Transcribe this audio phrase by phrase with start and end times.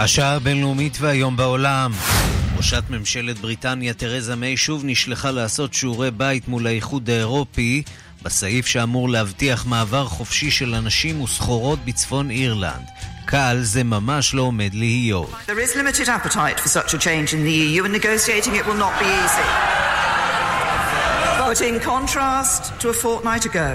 [0.00, 1.92] השעה הבינלאומית והיום בעולם.
[2.56, 7.82] ראשת ממשלת בריטניה תרזה מיי שוב נשלחה לעשות שיעורי בית מול האיחוד האירופי
[8.22, 12.84] בסעיף שאמור להבטיח מעבר חופשי של אנשים וסחורות בצפון אירלנד.
[13.24, 15.30] קל זה ממש לא עומד להיות.
[21.50, 23.70] But in contrast to a fortnight ago,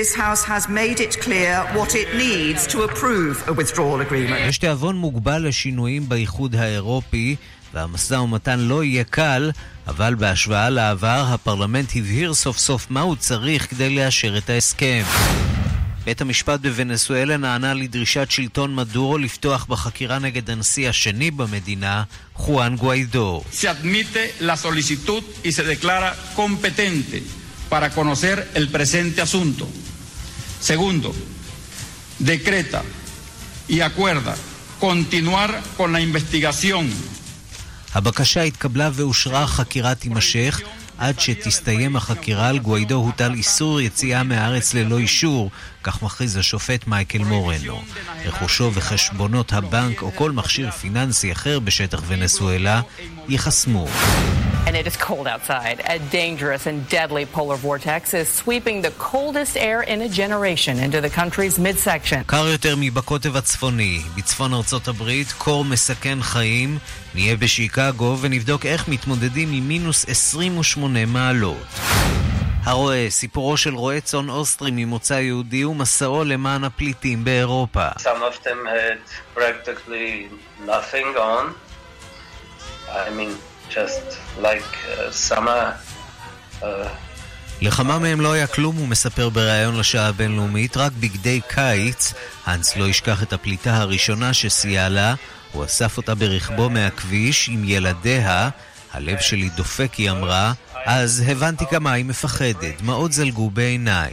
[0.00, 4.40] This House has made it clear what it needs to approve a withdrawal agreement.
[4.48, 7.36] יש תיאבון מוגבל לשינויים באיחוד האירופי,
[7.74, 9.50] והמשא ומתן לא יהיה קל,
[9.86, 15.02] אבל בהשוואה לעבר, הפרלמנט הבהיר סוף סוף מה הוא צריך כדי לאשר את ההסכם.
[16.04, 22.02] בית המשפט בוונסואלה נענה לדרישת שלטון מדורו לפתוח בחקירה נגד הנשיא השני במדינה,
[22.34, 23.42] חואן גואידו.
[23.52, 27.41] Se admite la solicitud y se declara competente
[27.72, 29.66] para conocer el presente asunto.
[30.60, 31.10] Segundo,
[32.18, 32.82] decreta
[33.66, 34.34] y acuerda
[34.78, 36.86] continuar con la investigación.
[37.94, 40.60] הבקשה התקבלה ואושרה, חקירה תימשך
[40.98, 45.50] עד שתסתיים החקירה על גואידו הוטל איסור יציאה מהארץ ללא אישור,
[45.82, 47.82] כך מכריז השופט מייקל מורנו.
[48.24, 52.80] רכושו וחשבונות הבנק או כל מכשיר פיננסי אחר בשטח ונסואלה
[53.28, 53.86] ייחסמו.
[54.66, 55.78] And it is cold outside.
[55.96, 61.00] A dangerous and deadly polar vortex is sweeping the coldest air in a generation into
[61.00, 62.22] the country's midsection.
[62.26, 64.00] קר יותר מבקוטב הצפוני.
[64.14, 66.78] בצפון ארצות הברית, קור מסכן חיים.
[67.14, 71.66] נהיה בשיקגו ונבדוק איך מתמודדים עם מינוס 28 מעלות.
[72.64, 77.88] הרועה, סיפורו של רועה צאן אוסטרי ממוצא יהודי ומסעו למען הפליטים באירופה.
[82.88, 83.32] I mean,
[84.40, 85.72] like uh, summer.
[86.60, 86.66] Uh,
[87.60, 92.12] לכמה מהם לא היה כלום, הוא מספר בריאיון לשעה הבינלאומית, רק בגדי קיץ.
[92.46, 95.14] האנס לא ישכח את הפליטה הראשונה שסייע לה,
[95.52, 98.48] הוא אסף אותה ברכבו מהכביש עם ילדיה.
[98.92, 100.52] הלב שלי דופק, היא אמרה,
[100.86, 104.12] אז הבנתי כמה היא מפחדת, דמעות זלגו בעיניי.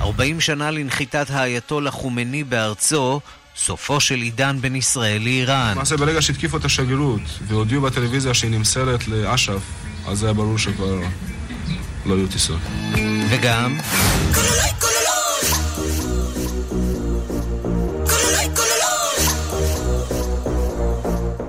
[0.00, 3.20] 40 שנה לנחיתת האייתולה חומני בארצו,
[3.56, 5.72] סופו של עידן בין ישראל לאיראן.
[5.74, 9.62] למעשה ברגע שהתקיפו את השגרירות והודיעו בטלוויזיה שהיא נמסרת לאש"ף,
[10.06, 11.00] אז היה ברור שכבר
[12.06, 12.60] לא יהיו טיסות.
[13.30, 13.78] וגם...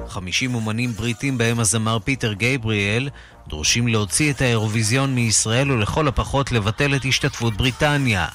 [0.08, 3.10] 50 אומנים בריטים בהם הזמר פיטר גייבריאל
[3.50, 8.28] דורשים להוציא את האירוויזיון מישראל ולכל הפחות לבטל את השתתפות בריטניה.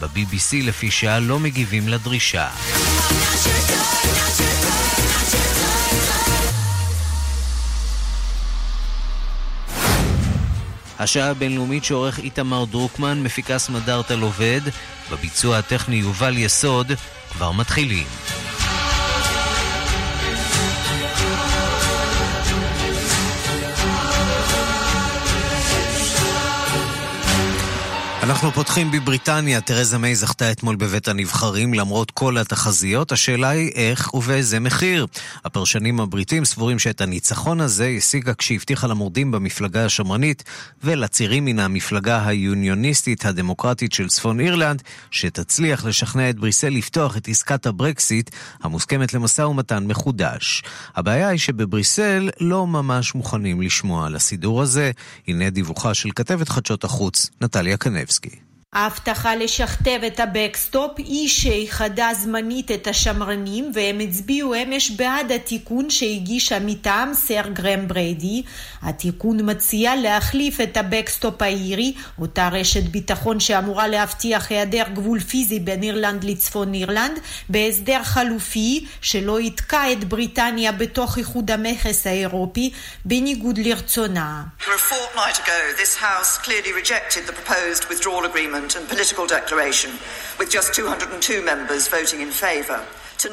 [0.00, 2.48] ב-BBC לפי שעה לא מגיבים לדרישה.
[10.98, 14.60] השעה הבינלאומית שעורך איתמר דרוקמן, מפיקה סמדארטה עובד,
[15.10, 16.92] בביצוע הטכני יובל יסוד,
[17.32, 18.06] כבר מתחילים.
[28.22, 34.14] אנחנו פותחים בבריטניה, תרזה מיי זכתה אתמול בבית הנבחרים למרות כל התחזיות, השאלה היא איך
[34.14, 35.06] ובאיזה מחיר.
[35.44, 40.44] הפרשנים הבריטים סבורים שאת הניצחון הזה השיגה כשהבטיחה למורדים במפלגה השמרנית
[40.84, 47.66] ולצירים מן המפלגה היוניוניסטית הדמוקרטית של צפון אירלנד, שתצליח לשכנע את בריסל לפתוח את עסקת
[47.66, 48.30] הברקסיט
[48.62, 50.62] המוסכמת למשא ומתן מחודש.
[50.96, 54.90] הבעיה היא שבבריסל לא ממש מוכנים לשמוע על הסידור הזה.
[55.28, 58.11] הנה דיווחה של כתבת חדשות החוץ, נטליה קנבס.
[58.12, 58.51] Dostoevsky.
[58.74, 66.58] ההבטחה לשכתב את הבקסטופ היא שאיחדה זמנית את השמרנים והם הצביעו אמש בעד התיקון שהגיש
[66.60, 68.42] מטעמם סר גרם בריידי.
[68.82, 75.82] התיקון מציע להחליף את הבקסטופ האירי, אותה רשת ביטחון שאמורה להבטיח היעדר גבול פיזי בין
[75.82, 77.18] אירלנד לצפון אירלנד,
[77.48, 82.72] בהסדר חלופי שלא יתקע את בריטניה בתוך איחוד המכס האירופי,
[83.04, 84.42] בניגוד לרצונה.
[88.52, 89.90] Ago, statement and political declaration,
[90.38, 92.80] with just 202 members voting in favour.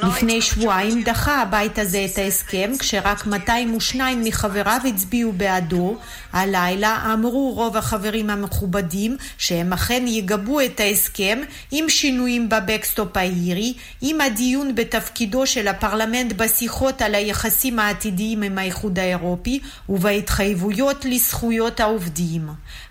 [0.03, 5.97] לפני שבועיים דחה הבית הזה את ההסכם, כשרק 202 מחבריו הצביעו בעדו.
[6.33, 11.39] הלילה אמרו רוב החברים המכובדים שהם אכן יגבו את ההסכם
[11.71, 18.99] עם שינויים בבקסטופ האירי, עם הדיון בתפקידו של הפרלמנט בשיחות על היחסים העתידיים עם האיחוד
[18.99, 19.59] האירופי
[19.89, 22.49] ובהתחייבויות לזכויות העובדים.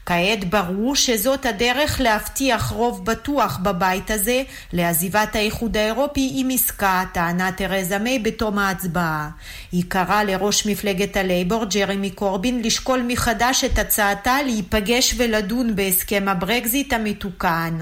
[0.09, 7.53] כעת ברור שזאת הדרך להבטיח רוב בטוח בבית הזה לעזיבת האיחוד האירופי עם עסקה טענה
[7.53, 9.29] תרזה מיי בתום ההצבעה.
[9.73, 16.93] היא קראה לראש מפלגת הלייבור, ג'רמי קורבין, לשקול מחדש את הצעתה להיפגש ולדון בהסכם הברקזיט
[16.93, 17.79] המתוקן.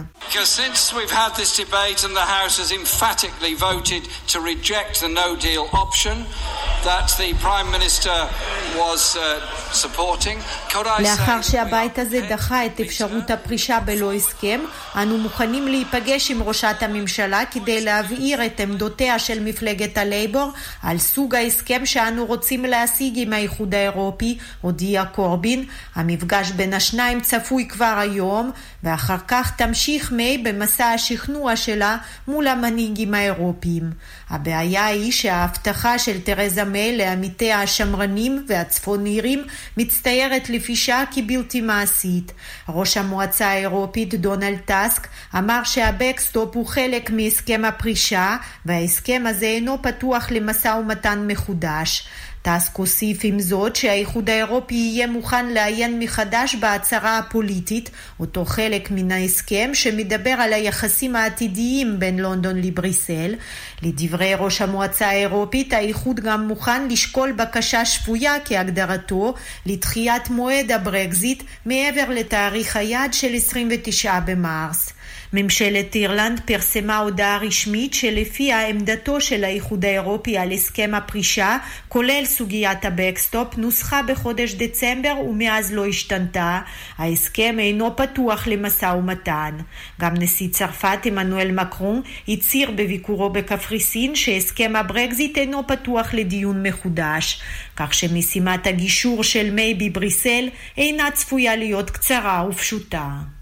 [11.01, 14.61] לאחר שהבית הזה דחה את אפשרות הפרישה בלא הסכם,
[14.97, 20.53] אנו מוכנים להיפגש עם ראשת הממשלה כדי להבהיר את עמדותיה של מפלגת הלייבור
[20.83, 25.65] על סוג ההסכם שאנו רוצים להשיג עם האיחוד האירופי, הודיע קורבין.
[25.95, 28.51] המפגש בין השניים צפוי כבר היום,
[28.83, 31.97] ואחר כך תמשיך מיי במסע השכנוע שלה
[32.29, 33.91] מול המנהיגים האירופיים.
[34.31, 39.45] הבעיה היא שההבטחה של תרזה מיי לעמיתיה השמרנים והצפון-אירים
[39.77, 42.33] מצטיירת לפי שעה כבלתי מעשית.
[42.69, 45.09] ראש המועצה האירופית דונלד טאסק
[45.39, 48.37] אמר שהבקסטופ הוא חלק מהסכם הפרישה
[48.67, 52.09] וההסכם הזה אינו פתוח למשא ומתן מחודש.
[52.47, 57.91] טאסק הוסיף עם זאת שהאיחוד האירופי יהיה מוכן לעיין מחדש בהצהרה הפוליטית,
[58.21, 63.35] אותו חלק מן ההסכם שמדבר על היחסים העתידיים בין לונדון לבריסל.
[63.83, 69.35] לדברי ראש המועצה האירופית, האיחוד גם מוכן לשקול בקשה שפויה כהגדרתו
[69.67, 74.96] לדחיית מועד הברקזיט מעבר לתאריך היעד של 29 במרס.
[75.33, 81.57] ממשלת אירלנד פרסמה הודעה רשמית שלפיה עמדתו של האיחוד האירופי על הסכם הפרישה,
[81.89, 86.61] כולל סוגיית הבקסטופ, נוסחה בחודש דצמבר ומאז לא השתנתה.
[86.99, 89.57] ההסכם אינו פתוח למשא ומתן.
[90.01, 97.41] גם נשיא צרפת עמנואל מקרון הצהיר בביקורו בקפריסין שהסכם הברקזיט אינו פתוח לדיון מחודש,
[97.77, 103.36] כך שמשימת הגישור של מיי בבריסל אינה צפויה להיות קצרה ופשוטה.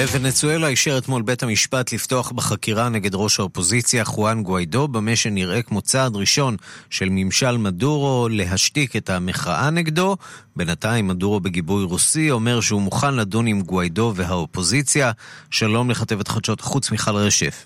[0.00, 5.80] בוונצואלה אישר אתמול בית המשפט לפתוח בחקירה נגד ראש האופוזיציה חואן גואידו, במה שנראה כמו
[5.80, 6.56] צעד ראשון
[6.90, 10.16] של ממשל מדורו להשתיק את המחאה נגדו.
[10.56, 15.12] בינתיים מדורו בגיבוי רוסי אומר שהוא מוכן לדון עם גואידו והאופוזיציה.
[15.50, 17.64] שלום לכתבת חדשות חוץ מיכל רשף.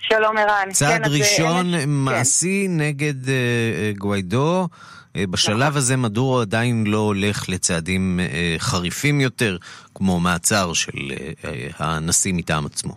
[0.00, 0.72] שלום ערן.
[0.72, 1.86] צעד כן, ראשון אלה...
[1.86, 2.80] מעשי כן.
[2.80, 4.68] נגד uh, גואידו.
[5.20, 5.76] אה, בשלב.
[5.76, 9.56] הזה מדורו עדיין לא הולך לצעדים אה, חריפים יותר,
[9.94, 10.98] כמו מעצר של
[11.44, 12.92] אה, הנשיא מטעם עצמו.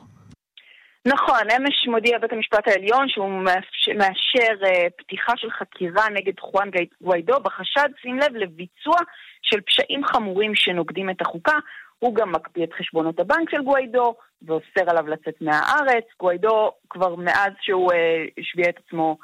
[1.06, 3.44] נכון, אמש מודיע בית המשפט העליון שהוא
[3.98, 4.54] מאשר
[4.98, 6.70] פתיחה של חקירה נגד חואן
[7.02, 8.98] גוויידו בחשד, שים לב, לביצוע
[9.42, 11.58] של פשעים חמורים שנוגדים את החוקה.
[12.00, 16.04] הוא גם מקפיא את חשבונות הבנק של גוויידו ואוסר עליו לצאת מהארץ.
[16.20, 17.92] גוויידו כבר מאז שהוא
[18.40, 19.18] השביע את עצמו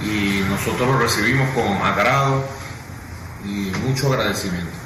[0.00, 2.44] Y nosotros lo recibimos con agrado
[3.44, 4.83] y mucho agradecimiento.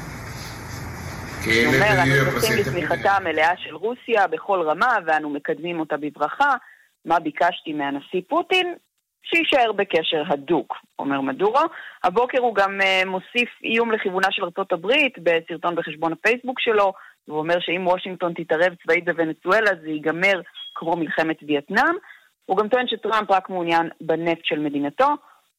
[1.45, 6.55] הוא אומר, אנו זוכים בתמיכתה המלאה של רוסיה בכל רמה ואנו מקדמים אותה בברכה.
[7.05, 8.75] מה ביקשתי מהנשיא פוטין?
[9.23, 11.61] שיישאר בקשר הדוק, אומר מדורו.
[12.05, 16.93] הבוקר הוא גם uh, מוסיף איום לכיוונה של ארצות הברית בסרטון בחשבון הפייסבוק שלו,
[17.29, 20.41] והוא אומר שאם וושינגטון תתערב צבאית בוונצואלה זה ייגמר
[20.75, 21.95] כמו מלחמת וייטנאם.
[22.47, 25.09] הוא גם טוען שטראמפ רק מעוניין בנפט של מדינתו.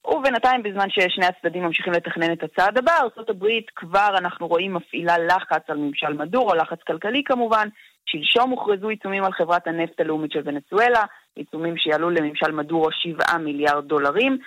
[0.08, 5.70] ובינתיים, בזמן ששני הצדדים ממשיכים לתכנן את הצעד הבא, ארה"ב כבר אנחנו רואים מפעילה לחץ
[5.70, 7.68] על ממשל מדורו, לחץ כלכלי כמובן.
[8.06, 11.04] שלשום הוכרזו עיצומים על חברת הנפט הלאומית של ונצואלה,
[11.36, 14.38] עיצומים שיעלו לממשל מדורו 7 מיליארד דולרים.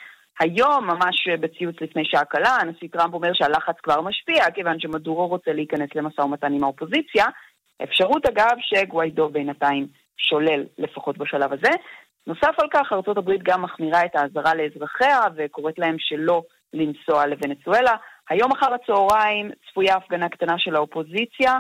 [0.40, 5.52] היום, ממש בציוץ לפני שעה קלה, הנשיא טראמפ אומר שהלחץ כבר משפיע, כיוון שמדורו רוצה
[5.52, 7.24] להיכנס למשא ומתן עם האופוזיציה.
[7.82, 11.70] אפשרות אגב שגוויידו בינתיים שולל, לפחות בשלב הזה.
[12.26, 17.92] נוסף על כך, ארה"ב גם מחמירה את האזהרה לאזרחיה וקוראת להם שלא לנסוע לוונצואלה.
[18.30, 21.52] היום אחר הצהריים צפויה הפגנה קטנה של האופוזיציה,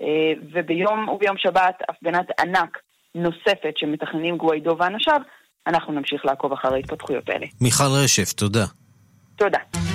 [0.00, 2.78] אה, וביום וביום שבת הפגנת ענק
[3.14, 5.20] נוספת שמתכננים גוויידו ואנשיו.
[5.66, 7.46] אנחנו נמשיך לעקוב אחר ההתפתחויות האלה.
[7.60, 8.64] מיכל רשף, תודה.
[9.36, 9.89] תודה.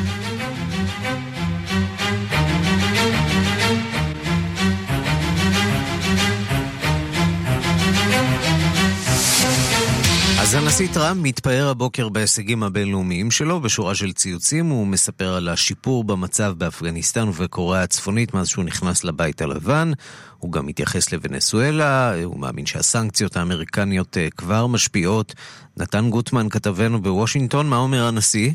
[10.46, 14.66] אז הנשיא טראמפ מתפאר הבוקר בהישגים הבינלאומיים שלו בשורה של ציוצים.
[14.70, 19.92] הוא מספר על השיפור במצב באפגניסטן ובקוריאה הצפונית מאז שהוא נכנס לבית הלבן.
[20.40, 25.36] הוא גם מתייחס לוונצואלה, הוא מאמין שהסנקציות האמריקניות אה, כבר משפיעות.
[25.78, 28.52] נתן גוטמן, כתבנו בוושינגטון, מה אומר הנשיא?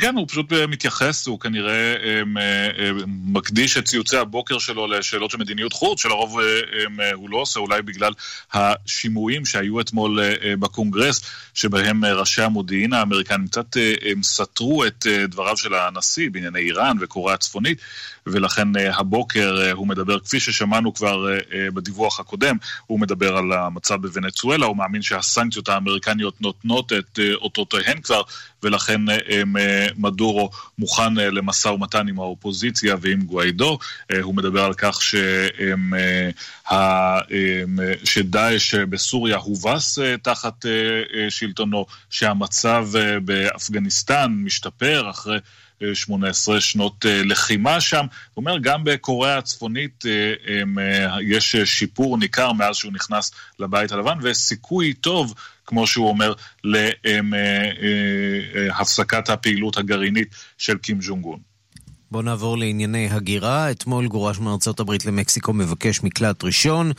[0.00, 2.22] כן, הוא פשוט אה, מתייחס, הוא כנראה אה,
[2.78, 6.38] אה, מקדיש את ציוצי הבוקר שלו לשאלות של מדיניות חוץ, שלרוב
[7.14, 8.12] הוא לא עושה, אולי בגלל
[8.52, 10.20] השימועים שהיו אתמול
[10.58, 11.20] בקונגרס,
[11.54, 13.76] שבהם ראשי המודיעין האמריקנים קצת
[14.22, 17.78] סתרו את דבריו של הנשיא בענייני איראן וקוריאה הצפונית.
[18.26, 22.56] ולכן אה, הבוקר אה, הוא מדבר, כפי ששמענו כבר אה, בדיווח הקודם,
[22.86, 28.22] הוא מדבר על המצב בוונצואלה, הוא מאמין שהסנקציות האמריקניות נותנות את אותותיהן כבר,
[28.62, 29.00] ולכן
[29.96, 33.78] מדורו מוכן למשא ומתן עם האופוזיציה ועם גוויידו.
[34.22, 35.92] הוא מדבר על כך שהם,
[38.04, 40.64] שדאעש בסוריה הובס תחת
[41.28, 42.88] שלטונו, שהמצב
[43.24, 45.38] באפגניסטן משתפר אחרי
[45.94, 48.06] 18 שנות אה, לחימה שם.
[48.34, 50.32] הוא אומר, גם בקוריאה הצפונית אה,
[50.78, 55.34] אה, יש שיפור ניכר מאז שהוא נכנס לבית הלבן, וסיכוי טוב,
[55.66, 56.32] כמו שהוא אומר,
[58.54, 61.38] להפסקת הפעילות הגרעינית של קים ג'ונג און.
[62.10, 63.70] בואו נעבור לענייני הגירה.
[63.70, 66.92] אתמול גורש מארצות הברית למקסיקו מבקש מקלט ראשון.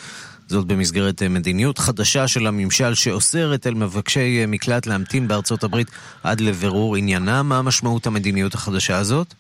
[0.48, 5.88] זאת במסגרת אה, מדיניות חדשה של הממשל שאוסרת על מבקשי אה, מקלט להמתין בארצות הברית
[6.24, 7.50] עד לבירור עניינם.
[7.50, 9.34] מה משמעות המדיניות החדשה הזאת?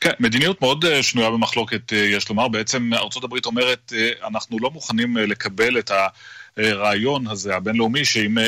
[0.00, 2.48] כן, מדיניות מאוד אה, שנויה במחלוקת, יש לומר.
[2.48, 3.92] בעצם ארצות הברית אומרת,
[4.26, 5.90] אנחנו לא מוכנים לקבל את
[6.56, 8.38] הרעיון הזה, הבינלאומי, שאם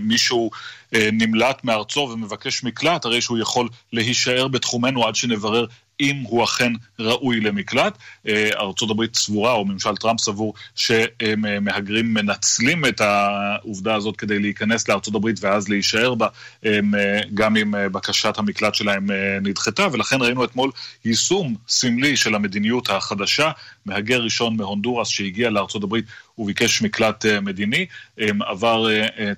[0.00, 0.50] מישהו
[0.92, 5.66] נמלט מארצו ומבקש מקלט, הרי שהוא יכול להישאר בתחומנו עד שנברר
[6.00, 7.98] אם הוא אכן ראוי למקלט.
[8.28, 15.26] אה, ארה"ב סבורה, או ממשל טראמפ סבור, שמהגרים מנצלים את העובדה הזאת כדי להיכנס לארה"ב
[15.40, 16.26] ואז להישאר בה,
[16.66, 16.80] אה,
[17.34, 19.06] גם אם אה, בקשת המקלט שלהם
[19.42, 20.70] נדחתה, ולכן ראינו אתמול
[21.04, 23.50] יישום סמלי של המדיניות החדשה.
[23.86, 25.96] מהגר ראשון מהונדורס שהגיע לארה"ב
[26.38, 27.86] וביקש מקלט מדיני,
[28.40, 28.86] עבר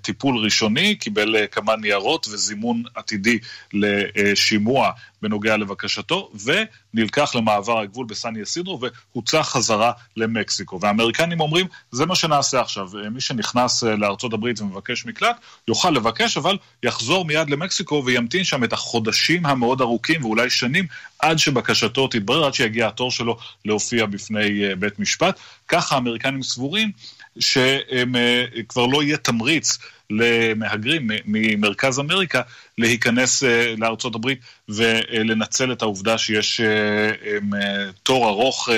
[0.02, 3.38] טיפול ראשוני, קיבל כמה ניירות וזימון עתידי
[3.72, 4.90] לשימוע
[5.22, 8.80] בנוגע לבקשתו, ונלקח למעבר הגבול בסן יסידרו
[9.14, 10.80] והוצא חזרה למקסיקו.
[10.80, 12.88] והאמריקנים אומרים, זה מה שנעשה עכשיו.
[13.10, 15.36] מי שנכנס אה, לארצות הברית ומבקש מקלט,
[15.68, 20.86] יוכל לבקש, אבל יחזור מיד למקסיקו וימתין שם את החודשים המאוד ארוכים ואולי שנים
[21.18, 25.38] עד שבקשתו תתברר, עד שיגיע התור שלו להופיע בפני אה, בית משפט.
[25.68, 26.92] ככה האמריקנים סבורים
[27.38, 29.78] שכבר לא יהיה תמריץ
[30.18, 32.42] למהגרים ממרכז אמריקה
[32.78, 34.38] להיכנס אה, לארצות הברית
[34.68, 37.10] ולנצל את העובדה שיש אה,
[37.54, 38.68] אה, תור ארוך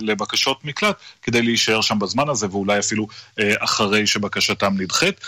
[0.00, 3.06] לבקשות מקלט כדי להישאר שם בזמן הזה ואולי אפילו
[3.58, 5.20] אחרי שבקשתם נדחית.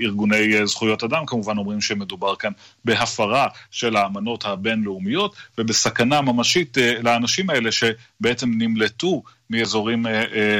[0.00, 2.50] ארגוני זכויות אדם כמובן אומרים שמדובר כאן
[2.84, 10.06] בהפרה של האמנות הבינלאומיות ובסכנה ממשית לאנשים האלה שבעצם נמלטו מאזורים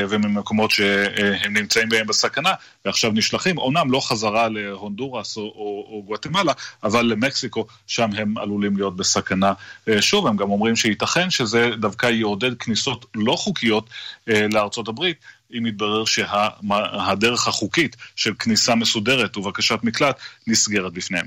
[0.09, 2.53] וממקומות שהם נמצאים בהם בסכנה
[2.85, 6.52] ועכשיו נשלחים, אומנם לא חזרה להונדורס או, או, או גואטמלה,
[6.83, 9.52] אבל למקסיקו, שם הם עלולים להיות בסכנה.
[9.88, 13.90] אה, שוב, הם גם אומרים שייתכן שזה דווקא יעודד כניסות לא חוקיות
[14.28, 15.16] אה, לארצות הברית.
[15.59, 20.16] אם יתברר שהדרך החוקית של כניסה מסודרת ובקשת מקלט
[20.47, 21.26] נסגרת בפניהם.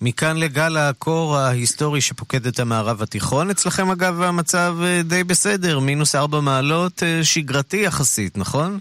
[0.00, 3.50] מכאן לגל הקור ההיסטורי שפוקד את המערב התיכון.
[3.50, 8.78] אצלכם אגב המצב אה, די בסדר, מינוס ארבע מעלות, שגרתי יחסית, נכון?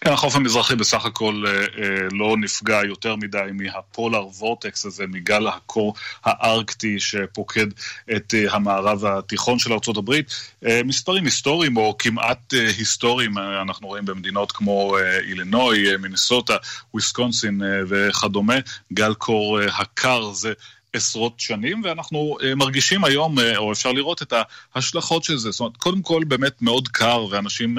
[0.00, 1.64] כן, החוף המזרחי בסך הכל אה, אה,
[2.12, 7.66] לא נפגע יותר מדי מהפולר וורטקס הזה, מגל הקור הארקטי שפוקד
[8.16, 10.14] את אה, המערב התיכון של ארה"ב.
[10.66, 15.96] אה, מספרים היסטוריים או כמעט אה, היסטוריים אה, אנחנו רואים במדינות כמו אה, אילינוי, אה,
[15.96, 16.56] מינסוטה,
[16.94, 18.56] וויסקונסין אה, וכדומה.
[18.92, 20.52] גל קור אה, הקר זה
[20.92, 24.32] עשרות שנים, ואנחנו מרגישים היום, או אפשר לראות את
[24.74, 25.50] ההשלכות של זה.
[25.50, 27.78] זאת אומרת, קודם כל באמת מאוד קר, ואנשים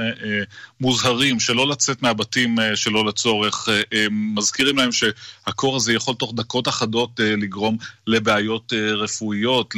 [0.82, 3.70] מוזהרים שלא לצאת מהבתים שלא לצורך,
[4.12, 7.78] מזכירים להם שהקור הזה יכול תוך דקות אחדות לגרום
[8.08, 9.74] לבעיות רפואיות,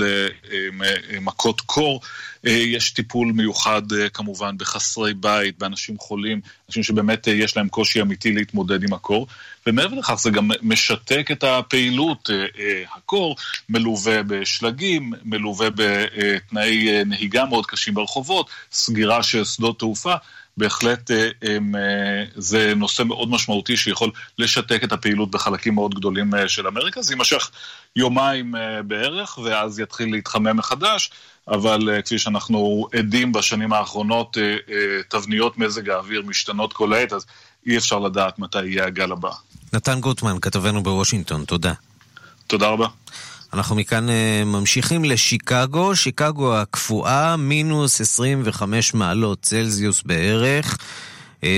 [1.12, 2.02] למכות קור.
[2.44, 3.82] יש טיפול מיוחד
[4.14, 9.28] כמובן בחסרי בית, באנשים חולים, אנשים שבאמת יש להם קושי אמיתי להתמודד עם הקור.
[9.68, 12.30] ומעבר לכך זה גם משתק את הפעילות.
[12.96, 13.36] הקור
[13.70, 20.14] מלווה בשלגים, מלווה בתנאי נהיגה מאוד קשים ברחובות, סגירה של שדות תעופה.
[20.58, 21.12] בהחלט
[22.36, 27.02] זה נושא מאוד משמעותי שיכול לשתק את הפעילות בחלקים מאוד גדולים של אמריקה.
[27.02, 27.52] זה יימשך
[27.96, 28.56] יומיים
[28.88, 31.12] בערך, ואז יתחיל להתחמם מחדש,
[31.48, 34.38] אבל כפי שאנחנו עדים בשנים האחרונות,
[35.10, 37.26] תבניות מזג האוויר משתנות כל העת, אז
[37.68, 39.32] אי אפשר לדעת מתי יהיה הגל הבא.
[39.74, 41.74] נתן גוטמן, כתבנו בוושינגטון, תודה.
[42.48, 42.88] תודה רבה.
[43.54, 44.08] אנחנו מכאן
[44.46, 50.78] ממשיכים לשיקגו, שיקגו הקפואה, מינוס 25 מעלות צלזיוס בערך.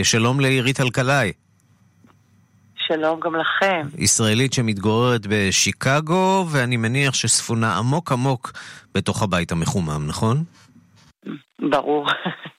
[0.04, 1.32] שלום לעירית אלקלעי.
[2.88, 3.88] שלום גם לכם.
[3.98, 8.52] ישראלית שמתגוררת בשיקגו, ואני מניח שספונה עמוק עמוק
[8.94, 10.44] בתוך הבית המחומם, נכון?
[11.70, 12.08] ברור.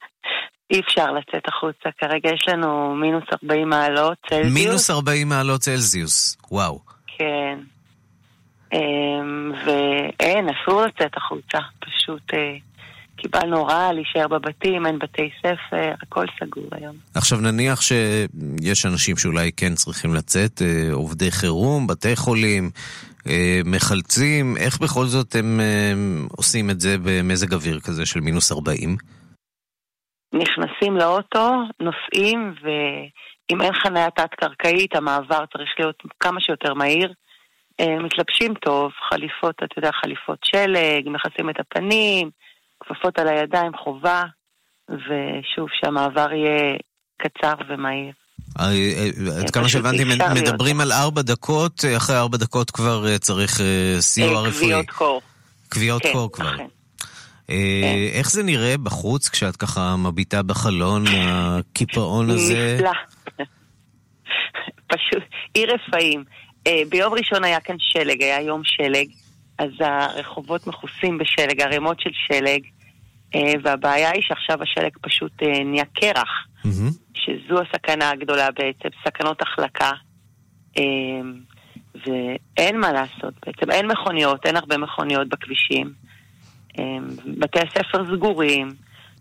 [0.71, 1.89] אי אפשר לצאת החוצה.
[1.99, 4.55] כרגע יש לנו מינוס 40 מעלות צלזיוס.
[4.55, 6.79] מינוס 40 מעלות צלזיוס, וואו.
[7.07, 7.59] כן.
[9.67, 11.59] ואין, אסור לצאת החוצה.
[11.79, 12.33] פשוט
[13.17, 16.97] קיבלנו הוראה להישאר בבתים, אין בתי ספר, הכל סגור היום.
[17.15, 22.71] עכשיו נניח שיש אנשים שאולי כן צריכים לצאת, עובדי חירום, בתי חולים,
[23.65, 25.61] מחלצים, איך בכל זאת הם
[26.37, 28.97] עושים את זה במזג אוויר כזה של מינוס 40?
[30.33, 37.13] נכנסים לאוטו, נוסעים, ואם אין חניה תת-קרקעית, המעבר צריך להיות כמה שיותר מהיר.
[37.81, 42.31] מתלבשים טוב, חליפות, אתה יודע, חליפות שלג, מכסים את הפנים,
[42.89, 44.23] כפפות על הידיים, חובה,
[44.89, 46.77] ושוב, שהמעבר יהיה
[47.23, 48.13] קצר ומהיר.
[49.39, 53.61] עד כמה שהבנתי, מדברים על ארבע דקות, אחרי ארבע דקות כבר צריך
[54.01, 54.53] סיוע רפואי.
[54.53, 55.23] קביעות קור.
[55.69, 56.57] קביעות קור כבר.
[58.13, 62.77] איך זה נראה בחוץ כשאת ככה מביטה בחלון, הקיפאון הזה?
[62.79, 63.47] נפלא.
[64.87, 65.23] פשוט,
[65.55, 66.25] עיר רפאים.
[66.89, 69.09] ביום ראשון היה כאן שלג, היה יום שלג,
[69.59, 72.61] אז הרחובות מכוסים בשלג, ערימות של שלג,
[73.63, 76.47] והבעיה היא שעכשיו השלג פשוט נהיה קרח,
[77.15, 79.91] שזו הסכנה הגדולה בעצם, סכנות החלקה.
[82.07, 85.93] ואין מה לעשות בעצם, אין מכוניות, אין הרבה מכוניות בכבישים.
[87.39, 88.69] בתי הספר סגורים,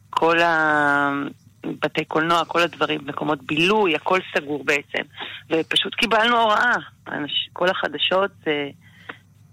[0.09, 5.01] כל הבתי קולנוע, כל הדברים, מקומות בילוי, הכל סגור בעצם.
[5.49, 6.75] ופשוט קיבלנו הוראה.
[7.53, 8.31] כל החדשות,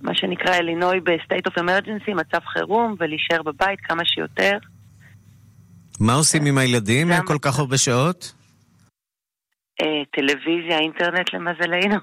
[0.03, 4.59] מה שנקרא אלינוי ב-state of emergency, מצב חירום, ולהישאר בבית כמה שיותר.
[6.01, 8.35] מה עושים עם הילדים כל כך הרבה שעות?
[10.17, 11.97] טלוויזיה, אינטרנט למזלנו.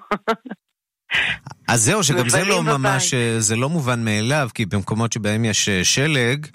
[1.68, 6.48] אז זהו, שגם זה לא ממש, זה לא מובן מאליו, כי במקומות שבהם יש שלג,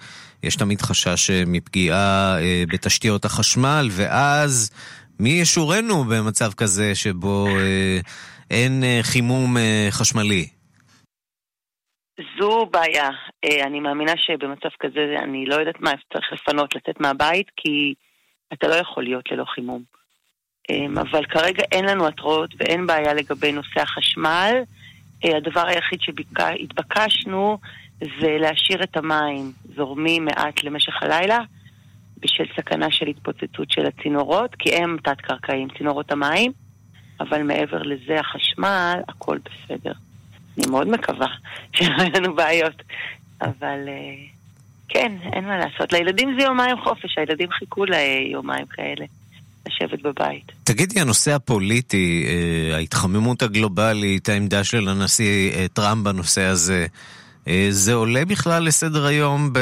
[0.42, 2.36] יש תמיד חשש מפגיעה
[2.72, 4.70] בתשתיות החשמל, ואז
[5.20, 7.48] מי ישורנו במצב כזה שבו
[8.50, 9.56] אין חימום
[9.90, 10.48] חשמלי?
[12.38, 13.08] זו בעיה.
[13.62, 17.94] אני מאמינה שבמצב כזה אני לא יודעת מה צריך לפנות, לצאת מהבית, כי
[18.52, 19.82] אתה לא יכול להיות ללא חימום.
[21.00, 24.54] אבל כרגע אין לנו התראות ואין בעיה לגבי נושא החשמל.
[25.24, 27.58] הדבר היחיד שהתבקשנו
[27.98, 31.38] זה להשאיר את המים זורמים מעט למשך הלילה
[32.18, 36.52] בשל סכנה של התפוצצות של הצינורות, כי הם תת-קרקעיים, צינורות המים,
[37.20, 39.92] אבל מעבר לזה החשמל, הכל בסדר.
[40.58, 41.28] אני מאוד מקווה
[41.72, 42.82] שלא יהיו לנו בעיות,
[43.40, 43.78] אבל
[44.88, 45.92] כן, אין מה לעשות.
[45.92, 49.04] לילדים זה יומיים חופש, הילדים חיכו ליומיים כאלה.
[49.66, 50.52] לשבת בבית.
[50.64, 52.26] תגידי, הנושא הפוליטי,
[52.72, 56.86] ההתחממות הגלובלית, העמדה של הנשיא טראמפ בנושא הזה,
[57.70, 59.52] זה עולה בכלל לסדר היום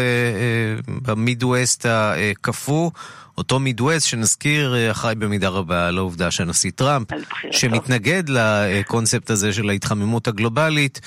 [1.02, 2.90] במידווסט הקפוא?
[3.38, 7.08] אותו מידווסט שנזכיר אחראי במידה רבה על העובדה שהנשיא טראמפ,
[7.50, 11.00] שמתנגד לקונספט הזה של ההתחממות הגלובלית,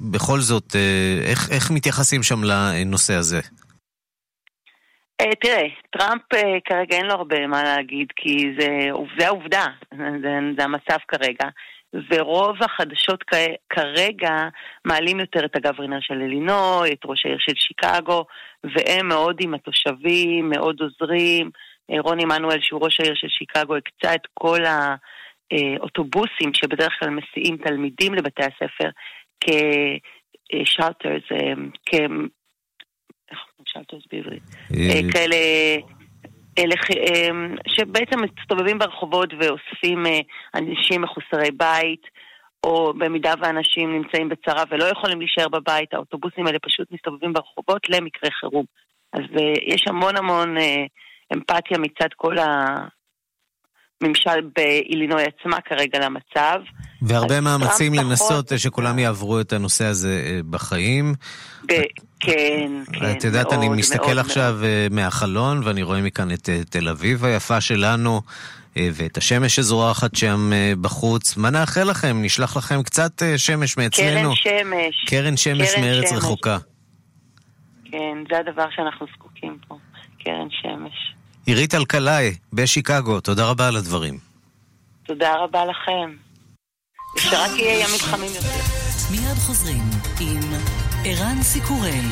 [0.00, 0.76] בכל זאת,
[1.24, 3.40] איך, איך מתייחסים שם לנושא הזה?
[5.40, 5.62] תראה,
[5.98, 6.22] טראמפ
[6.64, 8.68] כרגע אין לו הרבה מה להגיד, כי זה,
[9.18, 10.28] זה העובדה, זה,
[10.58, 11.48] זה המצב כרגע.
[12.10, 13.24] ורוב החדשות
[13.70, 14.48] כרגע
[14.84, 18.24] מעלים יותר את הגוורנר של אלינוי, את ראש העיר של שיקגו,
[18.64, 21.50] והם מאוד עם התושבים, מאוד עוזרים.
[21.98, 24.58] רוני מנואל, שהוא ראש העיר של שיקגו, הקצה את כל
[25.50, 28.90] האוטובוסים שבדרך כלל מסיעים תלמידים לבתי הספר,
[30.64, 31.22] כשאלטרס,
[31.86, 31.94] כ...
[33.30, 34.42] איך שאלטרס בעברית?
[35.12, 35.36] כאלה...
[36.60, 36.74] אלה,
[37.68, 40.06] שבעצם מסתובבים ברחובות ואוספים
[40.54, 42.02] אנשים מחוסרי בית,
[42.64, 48.30] או במידה ואנשים נמצאים בצרה ולא יכולים להישאר בבית, האוטובוסים האלה פשוט מסתובבים ברחובות למקרה
[48.40, 48.64] חירום.
[49.12, 49.22] אז
[49.66, 50.56] יש המון המון
[51.34, 52.36] אמפתיה מצד כל
[54.02, 56.60] הממשל באילינוי עצמה כרגע למצב.
[57.02, 58.58] והרבה מאמצים לנסות פחות...
[58.58, 61.14] שכולם יעברו את הנושא הזה אה, בחיים.
[61.68, 61.72] ב...
[62.20, 63.10] כן, כן.
[63.10, 64.64] את יודעת, אני מסתכל מאוד עכשיו מאוד.
[64.64, 68.20] אה, מהחלון ואני רואה מכאן את אה, תל אביב היפה שלנו.
[68.76, 71.36] ואת השמש שזורחת שם בחוץ.
[71.36, 72.22] מה נאחל לכם?
[72.22, 74.34] נשלח לכם קצת שמש מאצלנו.
[74.44, 75.04] קרן שמש.
[75.06, 76.18] קרן שמש קרן מארץ שמש.
[76.18, 76.58] רחוקה.
[77.84, 79.78] כן, זה הדבר שאנחנו זקוקים פה.
[80.24, 81.14] קרן שמש.
[81.46, 84.18] עירית אלקלעי, בשיקגו, תודה רבה על הדברים.
[85.06, 86.10] תודה רבה לכם.
[87.16, 88.80] ושרק יהיה ימים חמים יותר.
[89.10, 89.82] מיד חוזרים
[90.20, 90.40] עם
[91.04, 92.04] ערן סיקורל.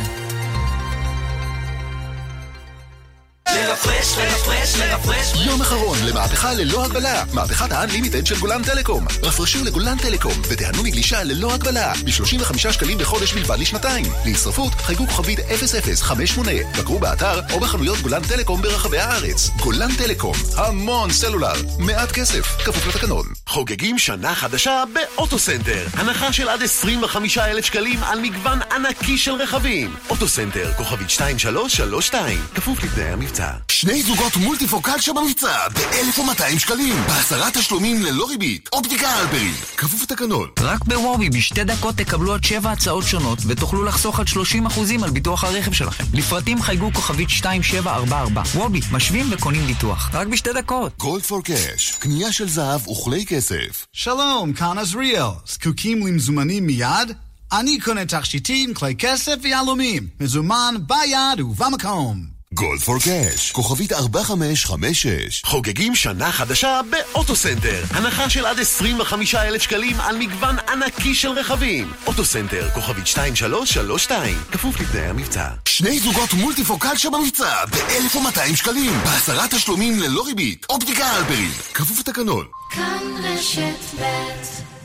[3.55, 5.47] לרפרש, לרפרש, לרפרש.
[5.47, 7.25] יום אחרון למהפכה ללא הגבלה.
[7.33, 9.07] מהפכת ה-Unlimited של גולן טלקום.
[9.23, 11.93] רפרשו לגולן טלקום ותיהנו מגלישה ללא הגבלה.
[12.05, 14.07] ב-35 שקלים בחודש בלבד לשנתיים.
[14.27, 16.51] להצטרפות חייגו כוכבית 0058.
[16.79, 19.51] בקרו באתר או בחנויות גולן טלקום ברחבי הארץ.
[19.61, 20.35] גולן טלקום.
[20.57, 21.63] המון סלולר.
[21.79, 22.57] מעט כסף.
[22.65, 23.38] כפוף לתקנון.
[23.49, 25.87] חוגגים שנה חדשה באוטוסנטר.
[25.93, 29.95] הנחה של עד 25,000 שקלים על מגוון ענקי של רכבים.
[30.11, 32.39] אוטוסנטר, כוכבית 2332.
[32.55, 33.51] כפוף לתנאי המבצע.
[33.69, 36.95] שני זוגות מולטיפוקל שבמבצע ב-1,200 שקלים.
[37.07, 38.69] בעשרה תשלומים ללא ריבית.
[38.73, 39.55] אופטיקה אלפרין.
[39.77, 40.49] כפוף לתקנון.
[40.61, 45.45] רק בוובי בשתי דקות תקבלו עד שבע הצעות שונות ותוכלו לחסוך עד 30% על ביטוח
[45.45, 46.05] הרכב שלכם.
[46.15, 48.43] לפרטים חייגו כוכבית 2744.
[48.55, 50.11] וובי, משווים וקונים ביטוח.
[50.15, 50.93] רק בשתי דקות.
[50.99, 51.93] Gold for Cash.
[51.99, 53.87] קנייה של זהב וכלי כסף.
[53.93, 55.31] שלום, כאן עזריאל.
[55.47, 57.13] זקוקים למזומנים מיד?
[57.53, 60.09] אני קונה תכשיטים, כלי כסף ויהלומים.
[60.21, 62.38] מזומן ביד ובמקום.
[62.55, 65.43] Gold for Cash, כוכבית 4556.
[65.45, 67.85] חוגגים שנה חדשה באוטוסנטר.
[67.91, 71.93] הנחה של עד 25,000 שקלים על מגוון ענקי של רכבים.
[72.07, 74.37] אוטוסנטר, כוכבית 2332.
[74.53, 75.49] כפוף לתנאי המבצע.
[75.69, 78.93] שני זוגות מולטיפוקל שבמבצע ב-1,200 שקלים.
[79.05, 80.67] בעשרה תשלומים ללא ריבית.
[80.71, 81.51] אופטיקה אלפרין.
[81.75, 82.47] כפוף לתקנון.
[82.71, 84.78] כאן רשת ב'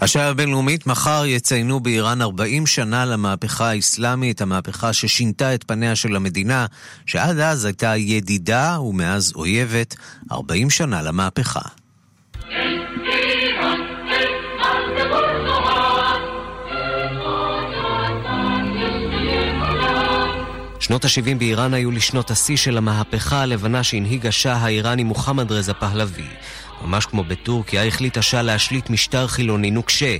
[0.00, 6.66] השעה הבינלאומית, מחר יציינו באיראן 40 שנה למהפכה האסלאמית, המהפכה ששינתה את פניה של המדינה,
[7.06, 9.96] שעד אז הייתה ידידה ומאז אויבת,
[10.32, 11.60] 40 שנה למהפכה.
[20.88, 26.26] שנות ה-70 באיראן היו לשנות השיא של המהפכה הלבנה שהנהיג השאה האיראני מוחמד רזה פהלוי.
[26.82, 30.16] ממש כמו בטורקיה, החליט השאה להשליט משטר חילוני נוקשה.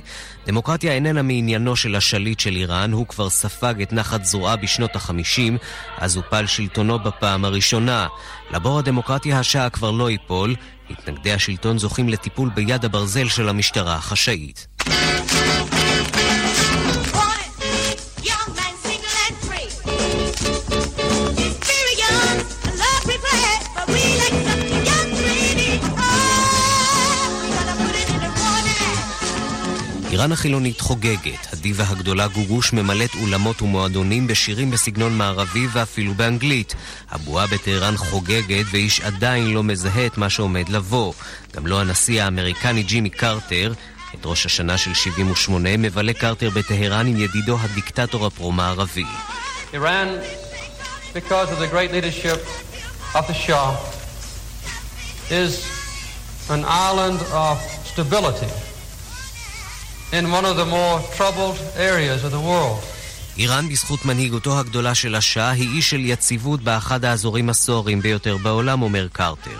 [0.47, 5.57] דמוקרטיה איננה מעניינו של השליט של איראן, הוא כבר ספג את נחת זרועה בשנות החמישים,
[5.97, 8.07] אז הופל שלטונו בפעם הראשונה.
[8.51, 10.55] לבור הדמוקרטיה השאה כבר לא ייפול,
[10.89, 14.67] מתנגדי השלטון זוכים לטיפול ביד הברזל של המשטרה החשאית.
[30.19, 31.53] איראן החילונית חוגגת.
[31.53, 36.75] הדיבה הגדולה גוגוש ממלאת אולמות ומועדונים בשירים בסגנון מערבי ואפילו באנגלית.
[37.11, 41.13] הבועה בטהרן חוגגת ואיש עדיין לא מזהה את מה שעומד לבוא.
[41.55, 43.73] גם לא הנשיא האמריקני ג'ימי קרטר.
[44.15, 49.05] את ראש השנה של 78 מבלה קרטר בטהרן עם ידידו הדיקטטור הפרו-מערבי.
[53.15, 53.29] Of
[56.49, 57.57] an island of
[57.91, 58.68] stability.
[63.37, 68.81] איראן, בזכות מנהיגותו הגדולה של השאה, היא אי של יציבות באחד האזורים הסוערים ביותר בעולם,
[68.81, 69.57] אומר קרטר.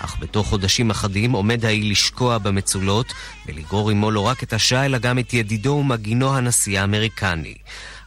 [0.00, 3.12] אך בתוך חודשים אחדים עומד האי לשקוע במצולות
[3.46, 7.54] ולגרור עמו לא רק את השאה, אלא גם את ידידו ומגינו הנשיא האמריקני.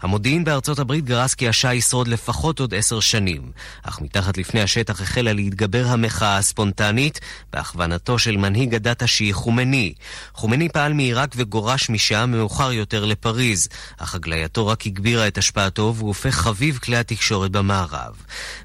[0.03, 3.51] המודיעין בארצות הברית גרס כי השאה ישרוד לפחות עוד עשר שנים,
[3.83, 7.19] אך מתחת לפני השטח החלה להתגבר המחאה הספונטנית
[7.53, 9.93] בהכוונתו של מנהיג הדת השיעי חומני.
[10.33, 16.07] חומני פעל מעיראק וגורש משם מאוחר יותר לפריז, אך הגלייתו רק הגבירה את השפעתו והוא
[16.07, 18.15] הופך חביב כלי התקשורת במערב.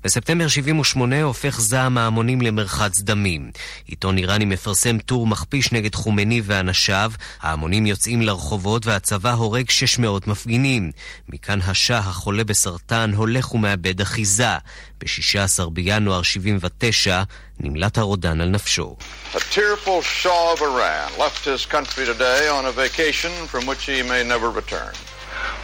[0.04, 3.50] בספטמבר 78 הופך זעם ההמונים למרחץ דמים.
[3.86, 10.90] עיתון איראני מפרסם טור מכפיש נגד חומני ואנשיו, ההמונים יוצאים לרחובות והצבא הורג 600 מפגינים.
[11.28, 14.54] מכאן השאה החולה בסרטן הולך ומאבד אחיזה.
[14.98, 17.22] ב-16 בינואר 79
[17.60, 18.96] נמלט הרודן על נפשו.
[19.34, 24.02] A tearful Shah of Iran left his country today on a vacation from which he
[24.02, 24.94] may never return.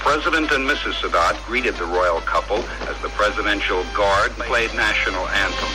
[0.06, 0.94] President and Mrs.
[1.02, 5.72] Sadat greeted the royal couple as the presidential guard played national anthem.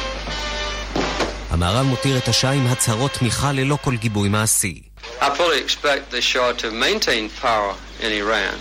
[1.50, 4.82] המערב מותיר את השאה עם הצהרות תמיכה ללא כל גיבוי מעשי.
[5.22, 8.58] I fully expect the Shah to maintain power in Iran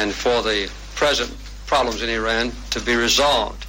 [0.00, 0.58] and for the
[1.00, 1.30] present
[1.72, 3.62] problems in Iran to be resolved.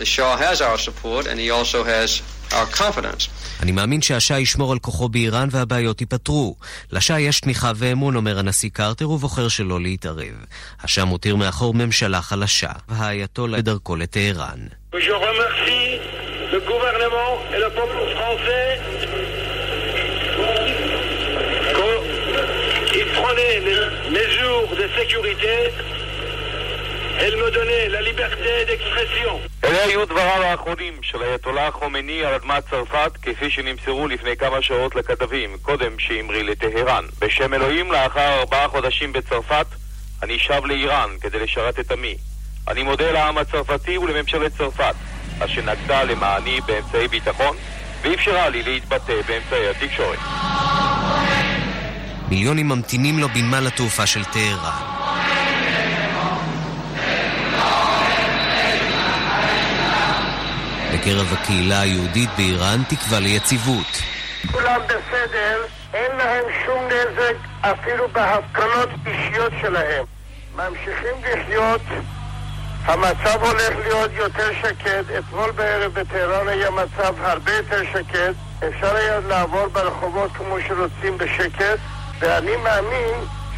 [0.00, 2.10] The Shah has our support and he also has
[2.56, 3.28] our confidence.
[3.62, 6.56] אני מאמין שהשאה ישמור על כוחו באיראן והבעיות ייפתרו.
[6.92, 10.34] לשאה יש תמיכה ואמון, אומר הנשיא קרטר, ובוחר שלא להתערב.
[10.80, 14.58] השאה מותיר מאחור ממשלה חלשה, והאייתולה בדרכו לטהרן.
[23.42, 25.56] Prenait les mesures de sécurité
[27.20, 29.40] Elle me donnait la liberté d'expression.
[29.64, 34.94] אלה היו דבריו האחרונים של אייתולה חומני על אדמת צרפת כפי שנמסרו לפני כמה שעות
[34.94, 37.04] לכתבים, קודם שהמריא לטהרן.
[37.18, 39.66] בשם אלוהים, לאחר ארבעה חודשים בצרפת,
[40.22, 42.16] אני שב לאיראן כדי לשרת את עמי.
[42.68, 44.94] אני מודה לעם הצרפתי ולממשלת צרפת,
[45.40, 47.56] אשר נקטה למעני באמצעי ביטחון,
[48.02, 50.18] ואפשרה לי להתבטא באמצעי התקשורת.
[52.32, 54.82] מיליונים ממתינים לו בנמל התעופה של טהרן.
[60.94, 64.02] בקרב הקהילה היהודית באיראן תקווה ליציבות.
[64.52, 65.56] כולם בסדר,
[65.94, 70.04] אין להם שום נזק אפילו בהפגנות אישיות שלהם.
[70.56, 71.82] ממשיכים לחיות,
[72.84, 75.04] המצב הולך להיות יותר שקט.
[75.18, 78.34] אתמול בערב בטהרן היה מצב הרבה יותר שקט.
[78.68, 81.78] אפשר היה לעבור ברחובות כמו שרוצים בשקט,
[82.22, 83.14] ואני מאמין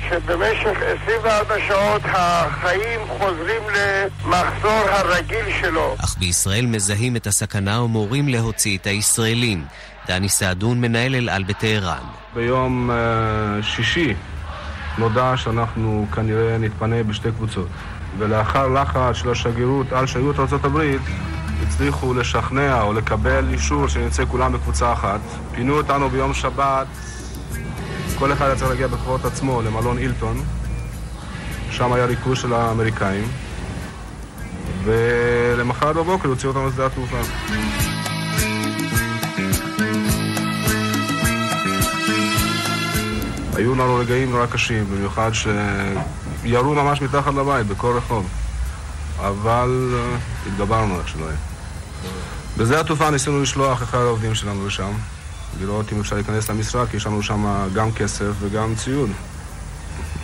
[0.08, 5.94] שבמשך 24 שעות החיים חוזרים למחזור הרגיל שלו.
[5.98, 9.64] אך בישראל מזהים את הסכנה ומורים להוציא את הישראלים.
[10.06, 12.04] דני סעדון מנהל אל על בטהרן.
[12.34, 14.14] ביום uh, שישי
[14.98, 17.68] נודע שאנחנו כנראה נתפנה בשתי קבוצות.
[18.18, 20.78] ולאחר לחץ של השגרירות על שגרירות ארה"ב
[21.62, 25.20] הצליחו לשכנע או לקבל אישור שנצא כולם בקבוצה אחת.
[25.54, 26.86] פינו אותנו ביום שבת
[28.18, 30.44] כל אחד היה צריך להגיע בכוחות עצמו למלון אילטון,
[31.70, 33.28] שם היה ריכוז של האמריקאים,
[34.84, 37.20] ולמחרת בבוקר הוציאו אותנו לשדה התעופה.
[43.56, 48.28] היו לנו רגעים נורא קשים, במיוחד שירו ממש מתחת לבית, בכל רחוב.
[49.18, 51.36] אבל uh, התגברנו איך שלא יהיה.
[52.56, 54.92] בשדה התעופה ניסינו לשלוח אחד העובדים שלנו לשם.
[55.60, 59.10] לראות אם אפשר להיכנס למשרד, כי יש לנו שם גם כסף וגם ציוד.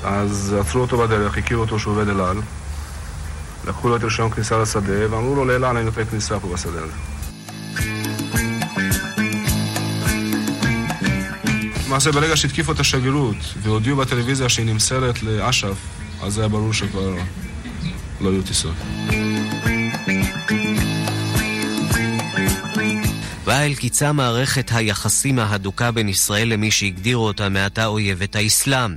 [0.04, 2.40] אז עצרו אותו בדרך, הכירו אותו שהוא עובד אל על,
[3.66, 6.80] לקחו לו את רישיון כניסה לשדה, ואמרו לו לאל על אין יותר כניסה פה בשדה
[6.82, 6.92] הזה.
[11.86, 15.76] למעשה ברגע שהתקיפו את השגרירות והודיעו בטלוויזיה שהיא נמסרת לאש"ף,
[16.22, 17.14] אז היה ברור שכבר
[18.20, 18.74] לא יהיו טיסות.
[23.50, 28.96] באה אל קיצה מערכת היחסים ההדוקה בין ישראל למי שהגדירו אותה מעתה אויבת האסלאם.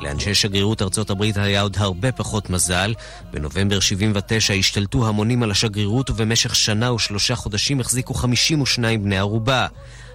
[0.00, 2.94] לאנשי שגרירות ארצות הברית היה עוד הרבה פחות מזל.
[3.30, 9.66] בנובמבר 79 השתלטו המונים על השגרירות ובמשך שנה ושלושה חודשים החזיקו 52 בני ערובה.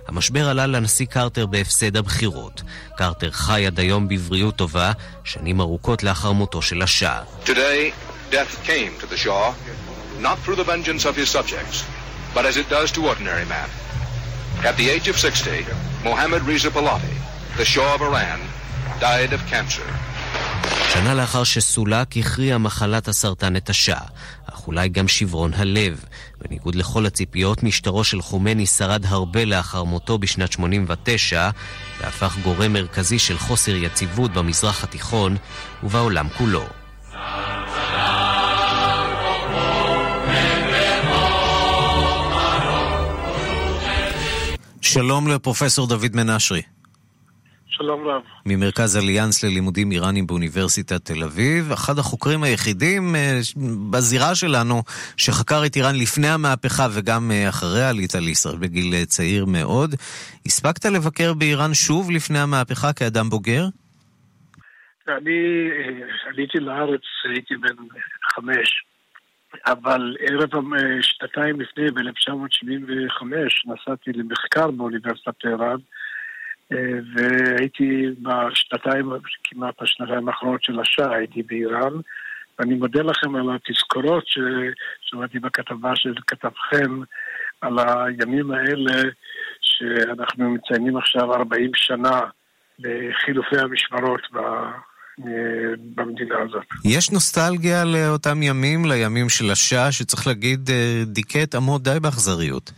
[0.10, 2.62] המשבר עלה לנשיא קרטר בהפסד הבחירות.
[2.98, 4.92] קרטר חי עד היום בבריאות טובה,
[5.24, 7.22] שנים ארוכות לאחר מותו של השאה.
[7.46, 7.94] Today,
[8.32, 9.54] death came to the Shah,
[10.22, 11.78] not through the vengeance of his subjects,
[12.36, 13.70] but as it does to ordinary man.
[14.70, 15.66] At the age of 60,
[16.04, 17.16] Mohammed Reza Pahlavi,
[17.58, 18.40] the Shah of Iran,
[19.00, 19.90] died of cancer.
[20.94, 24.39] שנה לאחר שסולק הכריע מחלת הסרטן את השאה, אך
[24.70, 26.06] אולי גם שברון הלב.
[26.42, 31.50] בניגוד לכל הציפיות, משטרו של חומני שרד הרבה לאחר מותו בשנת 89,
[32.00, 35.38] והפך גורם מרכזי של חוסר יציבות במזרח התיכון
[35.84, 36.66] ובעולם כולו.
[44.82, 46.62] שלום לפרופסור דוד מנשרי.
[47.82, 48.22] שלום רב.
[48.46, 53.40] ממרכז אליאנס ללימודים איראנים באוניברסיטת תל אביב, אחד החוקרים היחידים אה,
[53.92, 54.84] בזירה שלנו
[55.18, 59.90] שחקר את איראן לפני המהפכה וגם אה, אחריה, עלית לישראל בגיל אה, צעיר מאוד.
[60.46, 63.64] הספקת לבקר באיראן שוב לפני המהפכה כאדם בוגר?
[65.08, 65.40] אני
[66.28, 67.76] עליתי לארץ, הייתי בן
[68.34, 68.84] חמש,
[69.66, 70.50] אבל ערב
[71.02, 73.26] שנתיים לפני, ב-1975,
[73.66, 75.80] נסעתי למחקר באוניברסיטת טהרן.
[77.16, 79.10] והייתי בשנתיים,
[79.44, 81.94] כמעט בשנתיים האחרונות של השעה, הייתי באיראן.
[82.60, 87.02] ואני מודה לכם על התזכורות ששמעתי בכתבה של כתבכם
[87.62, 89.02] על הימים האלה
[89.62, 92.22] שאנחנו מציינים עכשיו 40 שנה
[92.80, 94.22] לחילופי המשמרות
[95.96, 96.66] במדינה הזאת.
[96.86, 102.72] יש נוסטלגיה לאותם ימים, לימים של השעה, שצריך להגיד, אה, דיכא את עמו די באכזריות.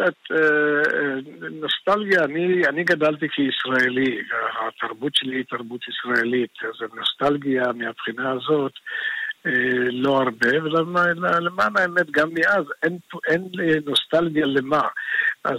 [0.00, 4.22] אה, אה, נוסטלגיה, אני, אני גדלתי כישראלי,
[4.66, 8.72] התרבות שלי היא תרבות ישראלית, אז נוסטלגיה מהבחינה הזאת
[9.46, 13.48] אה, לא הרבה, ולמען האמת גם מאז אין, אין
[13.86, 14.82] נוסטלגיה למה.
[15.44, 15.58] אז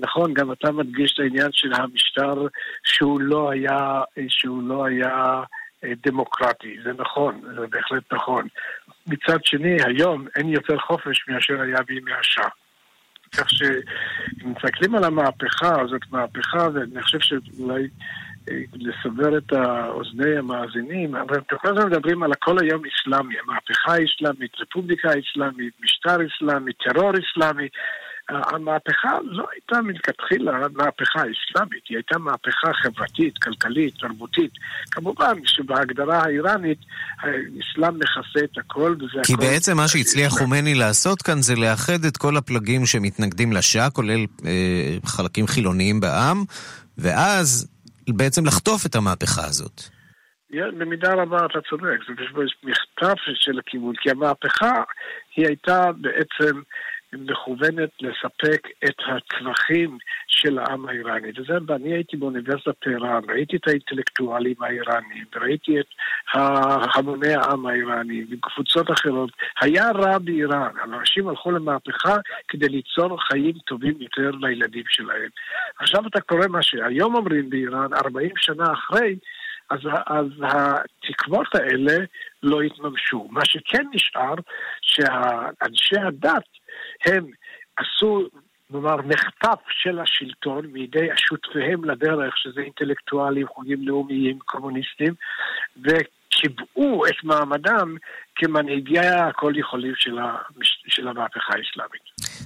[0.00, 2.46] נכון, גם אתה מדגיש את העניין של המשטר
[2.84, 5.42] שהוא לא היה, שהוא לא היה
[6.06, 8.46] דמוקרטי, זה נכון, זה בהחלט נכון.
[9.06, 12.48] מצד שני, היום אין יותר חופש מאשר היה בימי השעה.
[13.36, 17.88] כך שאם מסתכלים על המהפכה, זאת מהפכה, ואני חושב שאולי
[18.50, 19.52] אה, לסבר את
[19.88, 25.72] אוזני המאזינים, אבל אתם כל הזמן מדברים על הכל היום אסלאמי, המהפכה האסלאמית, רפובליקה האסלאמית,
[25.80, 27.68] משטר אסלאמי, טרור אסלאמי.
[28.32, 34.52] המהפכה לא הייתה מלכתחילה מהפכה אסלאמית, היא הייתה מהפכה חברתית, כלכלית, תרבותית.
[34.90, 36.78] כמובן שבהגדרה האיראנית
[37.18, 39.42] האסלאם מכסה את הכל וזה כי הכל...
[39.42, 44.96] בעצם מה שהצליח חומני לעשות כאן זה לאחד את כל הפלגים שמתנגדים לשאה, כולל אה,
[45.06, 46.44] חלקים חילוניים בעם,
[46.98, 47.68] ואז
[48.08, 49.82] בעצם לחטוף את המהפכה הזאת.
[50.78, 52.12] במידה רבה אתה צודק, זה
[52.62, 54.82] מכתב של הכיוון, כי המהפכה
[55.36, 56.60] היא הייתה בעצם
[57.12, 61.28] מכוונת לספק את הצרכים של העם האיראני.
[61.36, 65.86] וזה, ואני הייתי באוניברסיטת טהרן, ראיתי את האינטלקטואלים האיראנים, ראיתי את
[66.94, 69.30] המוני העם האיראני וקבוצות אחרות.
[69.60, 72.16] היה רע באיראן, אנשים הלכו למהפכה
[72.48, 75.28] כדי ליצור חיים טובים יותר לילדים שלהם.
[75.78, 79.16] עכשיו אתה קורא מה שהיום אומרים באיראן, 40 שנה אחרי,
[79.70, 82.04] אז, אז התקוות האלה
[82.42, 83.28] לא התממשו.
[83.30, 84.34] מה שכן נשאר,
[84.82, 86.61] שאנשי הדת
[87.06, 87.26] הם
[87.76, 88.28] עשו,
[88.70, 95.14] נאמר, מחטף של השלטון מידי שותפיהם לדרך, שזה אינטלקטואלים, חוגים לאומיים, קומוניסטים,
[95.76, 97.96] וקיבעו את מעמדם
[98.36, 100.82] כמנהיגי הכל יכולים של, המש...
[100.88, 102.02] של המהפכה האסלאמית.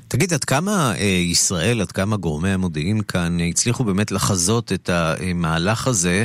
[0.08, 5.86] תגיד, עד כמה אה, ישראל, עד כמה גורמי המודיעין כאן הצליחו באמת לחזות את המהלך
[5.86, 6.24] הזה?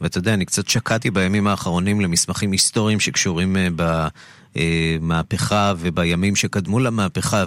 [0.00, 4.08] ואתה יודע, אני קצת שקעתי בימים האחרונים למסמכים היסטוריים שקשורים אה.
[4.56, 7.44] המהפכה ובימים שקדמו למהפכה,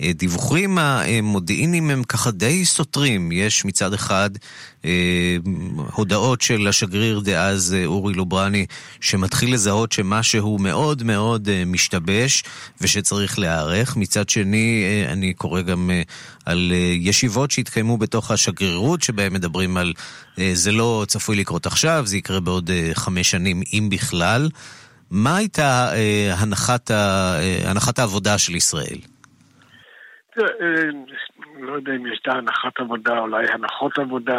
[0.00, 3.32] והדיווחים המודיעיניים הם ככה די סותרים.
[3.32, 4.30] יש מצד אחד
[4.84, 5.36] אה,
[5.92, 8.66] הודעות של השגריר דאז אה, אורי לוברני,
[9.00, 12.44] שמתחיל לזהות שמשהו מאוד מאוד אה, משתבש
[12.80, 13.96] ושצריך להיערך.
[13.96, 15.90] מצד שני, אני קורא גם
[16.44, 19.92] על ישיבות שהתקיימו בתוך השגרירות, שבהם מדברים על
[20.52, 24.48] זה לא צפוי לקרות עכשיו, זה יקרה בעוד חמש שנים, אם בכלל.
[25.10, 28.98] מה הייתה אה, הנחת, ה, אה, הנחת העבודה של ישראל?
[30.38, 30.44] אה,
[31.60, 34.38] לא יודע אם יש הנחת עבודה, אולי הנחות עבודה.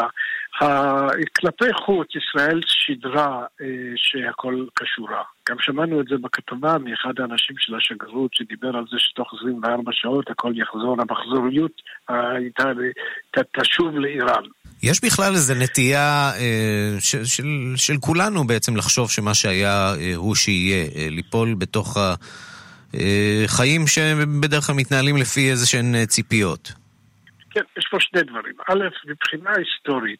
[1.39, 5.23] כלפי חוץ, ישראל שידרה אה, שהכל קשורה.
[5.49, 10.29] גם שמענו את זה בכתבה מאחד האנשים של השגרירות שדיבר על זה שתוך 24 שעות
[10.29, 11.71] הכל יחזור, המחזוריות
[12.09, 12.15] אה,
[13.61, 14.43] תשוב לאיראן.
[14.83, 17.43] יש בכלל איזו נטייה אה, של, של,
[17.75, 21.97] של כולנו בעצם לחשוב שמה שהיה הוא שיהיה, ליפול בתוך
[22.93, 26.71] החיים שבדרך כלל מתנהלים לפי איזה שהן ציפיות.
[27.51, 28.53] כן, יש פה שני דברים.
[28.69, 30.19] א', מבחינה היסטורית,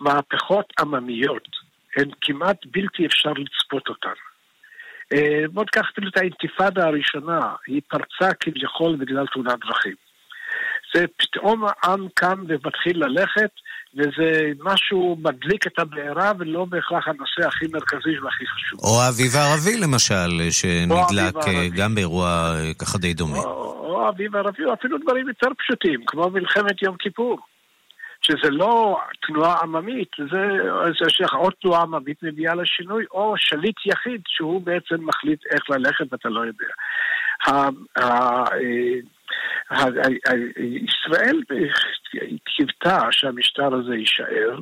[0.00, 1.48] מהפכות עממיות
[1.96, 4.18] הן כמעט בלתי אפשר לצפות אותן.
[5.12, 9.94] אה, בוא ניקח אפילו את האינתיפאדה הראשונה, היא פרצה כביכול בגלל תאונת דרכים.
[10.94, 13.50] זה פתאום העם קם ומתחיל ללכת,
[13.94, 18.80] וזה משהו מדליק את הבעירה ולא בהכרח הנושא הכי מרכזי והכי חשוב.
[18.80, 21.34] או האביב הערבי למשל, שנדלק
[21.76, 23.38] גם באירוע אה, ככה די דומה.
[23.38, 27.38] או האביב הערבי, או אפילו דברים יותר פשוטים, כמו מלחמת יום כיפור.
[28.26, 30.42] שזה לא תנועה עממית, זה,
[31.08, 36.40] שעוד תנועה עממית מביאה לשינוי, או שליט יחיד שהוא בעצם מחליט איך ללכת ואתה לא
[36.40, 36.66] יודע.
[40.84, 41.40] ישראל
[42.44, 44.58] קיוותה שהמשטר הזה יישאר,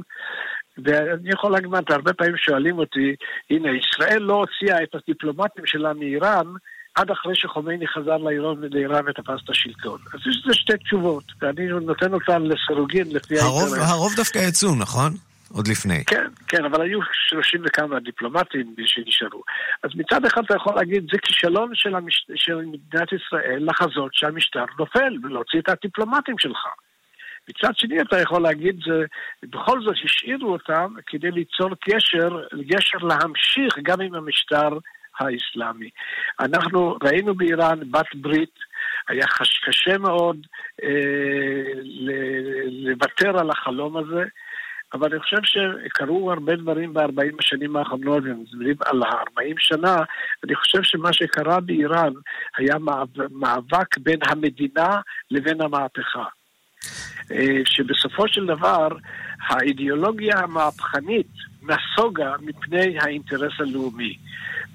[0.79, 3.15] ואני יכול להגיד, הרבה פעמים שואלים אותי,
[3.51, 6.47] הנה, ישראל לא הוציאה את הדיפלומטים שלה מאיראן,
[6.95, 9.99] עד אחרי שחומייני חזר לאיראן ותפס את השלטון.
[10.15, 15.13] אז יש לזה שתי תשובות, ואני נותן אותן לסירוגין לפי הרוב, הרוב דווקא יצאו, נכון?
[15.53, 16.05] עוד לפני.
[16.05, 19.43] כן, כן, אבל היו שלושים וכמה דיפלומטים שנשארו.
[19.83, 22.27] אז מצד אחד אתה יכול להגיד, זה כישלון של, המש...
[22.35, 26.59] של מדינת ישראל לחזות שהמשטר נופל ולהוציא את הדיפלומטים שלך.
[27.49, 29.05] מצד שני אתה יכול להגיד, זה,
[29.43, 32.29] בכל זאת השאירו אותם כדי ליצור קשר,
[32.71, 34.69] קשר להמשיך גם עם המשטר
[35.19, 35.91] האסלאמי.
[36.41, 38.55] אנחנו ראינו באיראן בת ברית,
[39.09, 39.27] היה
[39.67, 40.47] קשה מאוד
[40.83, 41.81] אה,
[42.67, 44.25] לוותר על החלום הזה.
[44.95, 49.97] אבל אני חושב שקרו הרבה דברים ב-40 השנים האחרונות, ומדברים על ה-40 שנה,
[50.45, 52.13] אני חושב שמה שקרה באיראן
[52.57, 52.75] היה
[53.31, 55.01] מאבק בין המדינה
[55.31, 56.25] לבין המהפכה.
[57.33, 58.89] אה, שבסופו של דבר
[59.49, 61.27] האידיאולוגיה המהפכנית
[61.69, 64.17] נסוגה מפני האינטרס הלאומי.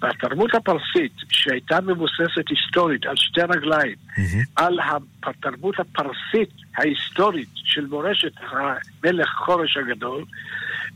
[0.02, 4.52] והתרבות הפרסית, שהייתה מבוססת היסטורית על שתי רגליים, mm-hmm.
[4.56, 4.80] על
[5.24, 10.24] התרבות הפרסית ההיסטורית של מורשת המלך חורש הגדול,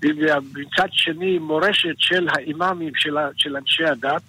[0.02, 4.24] ומצד שני מורשת של האימאמים של, של אנשי הדת,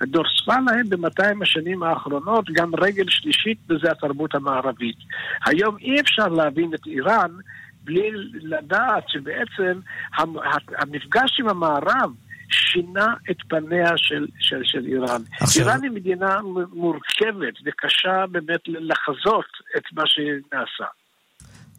[0.00, 4.96] נוספה להם ב-200 השנים האחרונות גם רגל שלישית, וזה התרבות המערבית.
[5.46, 7.30] היום אי אפשר להבין את איראן
[7.84, 9.80] בלי לדעת שבעצם
[10.78, 12.10] המפגש עם המערב
[12.52, 15.22] שינה את פניה של, של, של איראן.
[15.40, 15.62] עכשיו...
[15.62, 16.36] איראן היא מדינה
[16.72, 20.84] מורכבת וקשה באמת לחזות את מה שנעשה.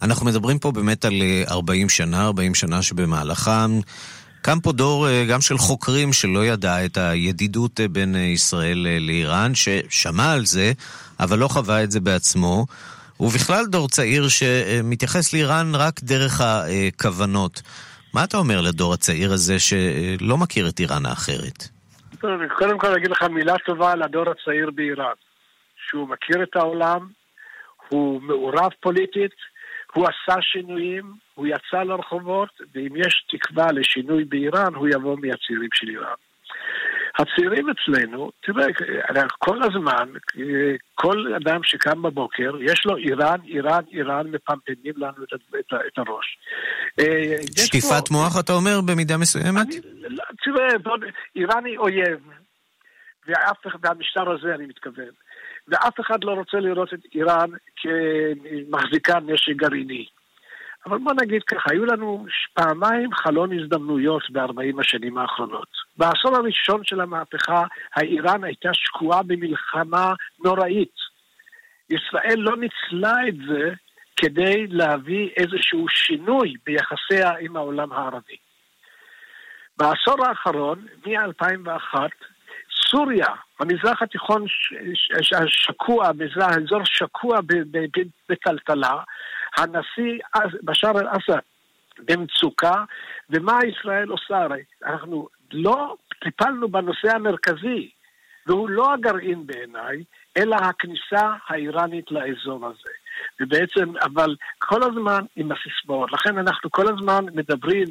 [0.02, 1.14] אנחנו מדברים פה באמת על
[1.52, 3.80] 40 אה, שנה, 40 שנה שבמהלכם
[4.42, 9.52] קם פה דור אה, גם של חוקרים שלא ידע את הידידות אה, בין ישראל לאיראן,
[9.56, 10.72] ששמע על זה,
[11.20, 12.66] אבל לא חווה את זה בעצמו.
[13.24, 17.62] ובכלל דור צעיר שמתייחס לאיראן רק דרך הכוונות.
[18.14, 21.58] מה אתה אומר לדור הצעיר הזה שלא מכיר את איראן האחרת?
[22.58, 25.14] קודם כל אגיד לך מילה טובה על הדור הצעיר באיראן.
[25.90, 27.08] שהוא מכיר את העולם,
[27.90, 29.36] הוא מעורב פוליטית,
[29.94, 35.90] הוא עשה שינויים, הוא יצא לרחובות, ואם יש תקווה לשינוי באיראן, הוא יבוא מהצעירים של
[35.90, 36.20] איראן.
[37.20, 38.66] הצעירים אצלנו, תראה,
[39.40, 40.10] כל הזמן,
[40.96, 46.38] כל אדם שקם בבוקר, יש לו איראן, איראן, איראן, מפמפמים לנו את, את, את הראש.
[47.00, 49.68] אה, שטיפת פה, מוח, אתה אומר, במידה מסוימת?
[49.68, 50.68] אני, לא, תראה,
[51.36, 52.20] איראן היא אויב,
[53.28, 55.12] ואף אחד, והמשטר הזה אני מתכוון,
[55.68, 60.06] ואף אחד לא רוצה לראות את איראן כמחזיקה נשק גרעיני.
[60.86, 65.83] אבל בוא נגיד ככה, היו לנו פעמיים חלון הזדמנויות ב-40 השנים האחרונות.
[65.98, 67.64] בעשור הראשון של המהפכה,
[67.96, 70.14] האיראן הייתה שקועה במלחמה
[70.44, 70.96] נוראית.
[71.90, 73.74] ישראל לא ניצלה את זה
[74.16, 78.38] כדי להביא איזשהו שינוי ביחסיה עם העולם הערבי.
[79.78, 82.00] בעשור האחרון, מ-2001,
[82.90, 83.28] סוריה,
[83.60, 84.46] המזרח התיכון
[85.48, 86.08] שקוע,
[86.42, 87.40] האזור שקוע
[88.30, 89.04] בטלטלה,
[89.58, 90.20] הנשיא
[90.64, 91.40] בשאר אל-אסד
[92.00, 92.84] במצוקה,
[93.30, 94.38] ומה ישראל עושה?
[94.38, 97.90] הרי אנחנו לא טיפלנו בנושא המרכזי,
[98.48, 100.04] והוא לא הגרעין בעיניי,
[100.38, 102.90] אלא הכניסה האיראנית לאזור הזה.
[103.40, 106.12] ובעצם, אבל כל הזמן עם הסיסמאות.
[106.12, 107.88] לכן אנחנו כל הזמן מדברים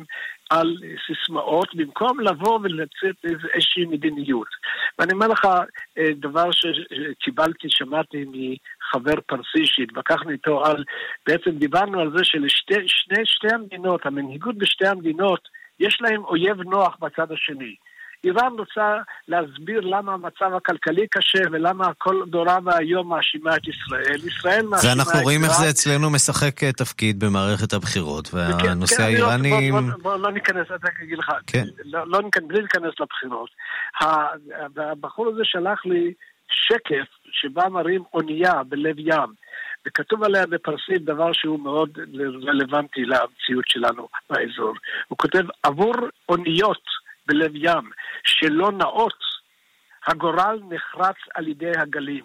[0.51, 4.49] על סיסמאות, במקום לבוא ולצאת איזושהי מדיניות.
[4.99, 5.45] ואני אומר לך
[5.99, 10.85] אה, דבר שקיבלתי, שמעתי מחבר פרסי שהתווכחנו איתו על,
[11.27, 15.49] בעצם דיברנו על זה שלשתי המדינות, המנהיגות בשתי המדינות,
[15.81, 17.75] יש להם אויב נוח בצד השני.
[18.25, 18.97] איראן רוצה
[19.29, 24.17] להסביר למה המצב הכלכלי קשה ולמה כל דורה והיום מאשימה את ישראל.
[24.27, 24.99] ישראל מאשימה את איראן.
[24.99, 29.71] ואנחנו רואים איך זה אצלנו משחק אה, תפקיד במערכת הבחירות, והנושא כן, כן, האיראני...
[29.71, 31.65] בוא, בוא, בוא, בוא לא ניכנס, אני אגיד לך, כן.
[31.85, 33.51] לא, לא ניכנס, בלי להיכנס לבחירות.
[34.77, 36.13] הבחור הזה שלח לי
[36.49, 39.43] שקף שבה מראים אונייה בלב ים.
[39.87, 41.99] וכתוב עליה בפרסית דבר שהוא מאוד
[42.47, 44.75] רלוונטי למציאות שלנו באזור.
[45.09, 45.95] הוא כותב, עבור
[46.29, 46.83] אוניות
[47.27, 47.91] בלב ים,
[48.25, 49.33] שלא נאות,
[50.07, 52.25] הגורל נחרץ על ידי הגלים.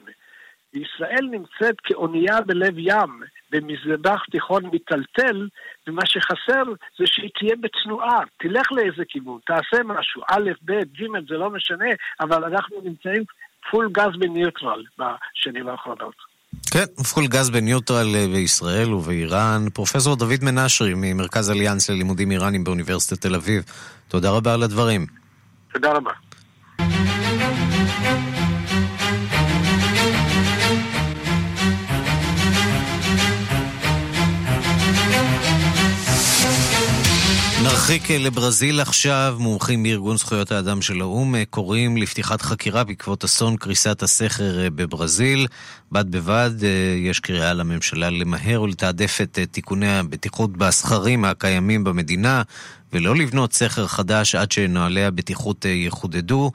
[0.73, 5.47] וישראל נמצאת כאונייה בלב ים, במזרח תיכון מיטלטל,
[5.87, 6.63] ומה שחסר
[6.99, 11.89] זה שהיא תהיה בתנועה, תלך לאיזה כיוון, תעשה משהו, א', ב', ג', זה לא משנה,
[12.19, 13.23] אבל אנחנו נמצאים
[13.69, 16.26] פול גז בניוטרל בשנים האחרונות.
[16.71, 19.69] כן, פול גז בניוטרל אה, בישראל ובאיראן.
[19.73, 23.63] פרופסור דוד מנשרי ממרכז אליאנס ללימודים איראנים באוניברסיטת תל אביב.
[24.07, 25.05] תודה רבה על הדברים.
[25.73, 26.11] תודה רבה.
[37.67, 43.23] נרחיק אה, לברזיל עכשיו, מומחים מארגון זכויות האדם של האו"ם אה, קוראים לפתיחת חקירה בעקבות
[43.23, 45.47] אסון קריסת הסכר אה, בברזיל.
[45.91, 46.51] בד בבד
[46.97, 52.41] יש קריאה לממשלה למהר ולתעדף את תיקוני הבטיחות בסכרים הקיימים במדינה
[52.93, 56.51] ולא לבנות סכר חדש עד שנוהלי הבטיחות יחודדו.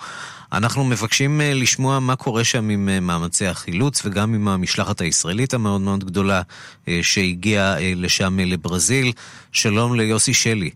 [0.52, 6.04] אנחנו מבקשים לשמוע מה קורה שם עם מאמצי החילוץ וגם עם המשלחת הישראלית המאוד מאוד
[6.04, 6.42] גדולה
[7.02, 9.12] שהגיעה לשם לברזיל.
[9.52, 10.70] שלום ליוסי שלי.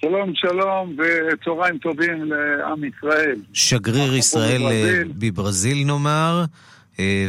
[0.00, 3.36] שלום, שלום, וצהריים טובים לעם ישראל.
[3.52, 5.12] שגריר ישראל בברזיל.
[5.18, 6.44] בברזיל נאמר,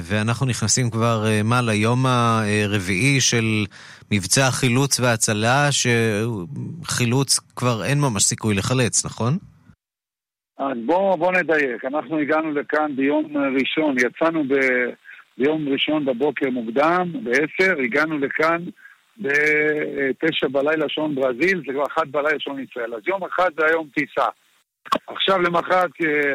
[0.04, 3.66] ואנחנו נכנסים כבר, מה, ליום הרביעי של
[4.12, 9.38] מבצע החילוץ וההצלה, שחילוץ כבר אין ממש סיכוי לחלץ, נכון?
[10.58, 11.86] אז בואו בוא נדייק.
[11.86, 14.54] אנחנו הגענו לכאן ביום ראשון, יצאנו ב,
[15.38, 18.64] ביום ראשון בבוקר מוקדם, ב-10, הגענו לכאן
[19.20, 22.94] בתשע בלילה שעון ברזיל, זה כבר אחת בלילה שעון ישראל.
[22.94, 24.28] אז יום אחד זה היום טיסה.
[25.08, 25.92] עכשיו למחרת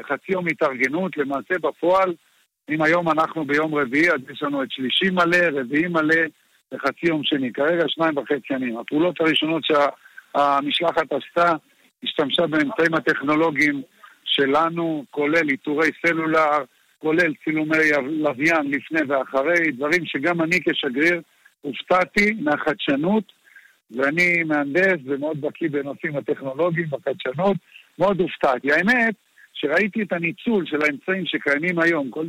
[0.09, 2.15] חצי יום התארגנות, למעשה בפועל,
[2.71, 6.23] אם היום אנחנו ביום רביעי, אז יש לנו את שלישי מלא, רביעי מלא
[6.75, 7.53] וחצי יום שני.
[7.53, 8.79] כרגע שניים וחצי ימים.
[8.79, 11.53] הפעולות הראשונות שהמשלחת עשתה,
[12.03, 13.83] השתמשה באמצעים הטכנולוגיים
[14.25, 16.65] שלנו, כולל איתורי סלולר,
[16.99, 21.21] כולל צילומי לוויין לפני ואחרי, דברים שגם אני כשגריר
[21.65, 23.33] הופתעתי מהחדשנות,
[23.91, 27.57] ואני מהנדס ומאוד בקיא בנושאים הטכנולוגיים, בחדשנות,
[27.99, 28.73] מאוד הופתעתי.
[28.73, 29.15] האמת,
[29.55, 32.27] שראיתי את הניצול של האמצעים שקיימים היום, כל,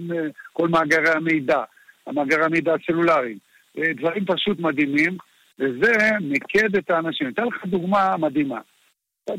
[0.53, 1.63] כל מאגרי המידע,
[2.07, 3.37] המאגרי המידע הסלולריים,
[3.77, 5.17] אה, דברים פשוט מדהימים,
[5.59, 7.29] וזה מיקד את האנשים.
[7.29, 8.59] אתן לך דוגמה מדהימה.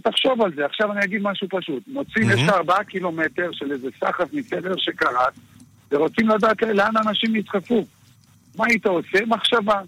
[0.02, 1.82] תחשוב על זה, עכשיו אני אגיד משהו פשוט.
[1.88, 2.34] מוצאים, mm-hmm.
[2.34, 5.32] יש ארבעה קילומטר של איזה סחף מסדר שקראת,
[5.90, 7.84] ורוצים לדעת לאן אנשים ידחפו.
[8.58, 9.18] מה היית עושה?
[9.26, 9.80] מחשבה.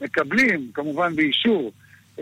[0.00, 1.72] מקבלים, כמובן באישור,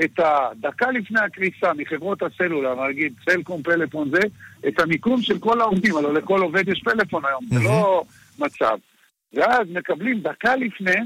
[0.05, 4.20] את הדקה לפני הקריסה מחברות הסלולר, נגיד סלקום, פלאפון זה,
[4.68, 8.05] את המיקום של כל העובדים, הלוא לכל עובד יש פלאפון היום, זה לא
[8.38, 8.78] מצב.
[9.32, 11.01] ואז מקבלים דקה לפני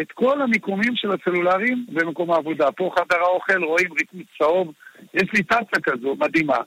[0.00, 2.72] את כל המיקומים של הסלולרים במקום העבודה.
[2.72, 4.72] פה חדר האוכל, רואים ריתמי צהוב,
[5.14, 6.58] יש לי טאצה כזו, מדהימה.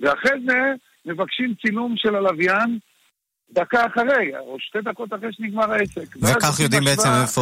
[0.00, 0.58] ואחרי זה
[1.06, 2.78] מבקשים צילום של הלוויין
[3.54, 6.16] דקה אחרי, או שתי דקות אחרי שנגמר העסק.
[6.16, 7.40] וכך יודעים בעצם איפה,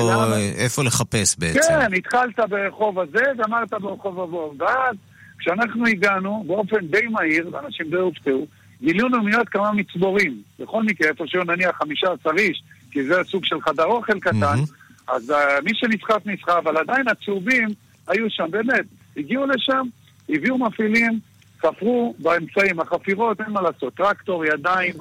[0.59, 1.61] איפה לחפש בעצם.
[1.69, 4.55] כן, התחלת ברחוב הזה, גמרת ברחוב הבוא.
[4.59, 4.97] ואז,
[5.39, 8.47] כשאנחנו הגענו, באופן די מהיר, ואנשים די הופתעו,
[8.83, 10.43] גילינו מיד כמה מצבורים.
[10.59, 14.39] בכל מקרה, איפה שהיו נניח חמישה עשר איש, כי זה סוג של חדר אוכל קטן,
[14.41, 15.13] mm-hmm.
[15.13, 17.69] אז uh, מי שנסחף נסחף, אבל עדיין הצהובים
[18.09, 18.85] היו שם, באמת.
[19.17, 19.83] הגיעו לשם,
[20.29, 21.21] הביאו מפעילים,
[21.63, 22.81] חפרו באמצעים.
[22.81, 24.95] החפירות, אין מה לעשות, טרקטור, ידיים,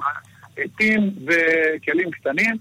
[0.56, 2.56] עטים וכלים קטנים.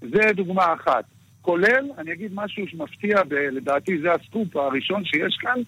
[0.00, 1.04] זה דוגמה אחת.
[1.42, 5.60] כולל, אני אגיד משהו שמפתיע, לדעתי זה הסקופ הראשון שיש כאן,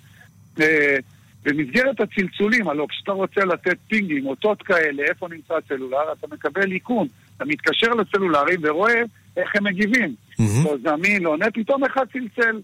[0.60, 0.96] אה,
[1.44, 7.08] במסגרת הצלצולים, הלוא כשאתה רוצה לתת פינגים, אותות כאלה, איפה נמצא הסלולר, אתה מקבל איכון.
[7.36, 9.02] אתה מתקשר לסלולרים ורואה
[9.36, 10.14] איך הם מגיבים.
[10.64, 12.60] לא זמין, לא עונה, פתאום אחד צלצל.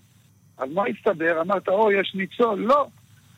[0.58, 1.40] אז מה הסתבר?
[1.40, 2.58] אמרת, או, יש ניצול.
[2.58, 2.86] לא.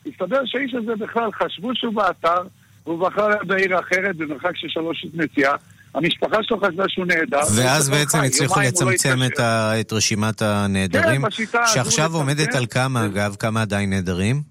[0.05, 2.41] הסתבר שהאיש הזה בכלל חשבו שהוא באתר,
[2.85, 5.55] והוא בחר בעיר אחרת במרחק של שלוש נסיעה.
[5.95, 7.39] המשפחה שלו חשבה שהוא נהדר.
[7.55, 9.79] ואז בעצם הצליחו לא לצמצם את, ה...
[9.79, 11.21] את רשימת הנעדרים,
[11.51, 13.35] כן, שעכשיו עומדת על כמה אגב?
[13.39, 14.41] כמה עדיין נעדרים?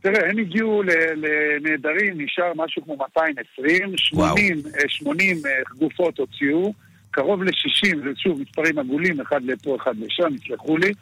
[0.00, 4.58] תראה, הם הגיעו לנעדרים, נשאר משהו כמו 220, 80,
[4.88, 5.36] 80
[5.78, 6.72] גופות הוציאו,
[7.10, 10.92] קרוב ל-60, זה שוב מספרים עגולים, אחד לפה, אחד לשם, יסלחו לי,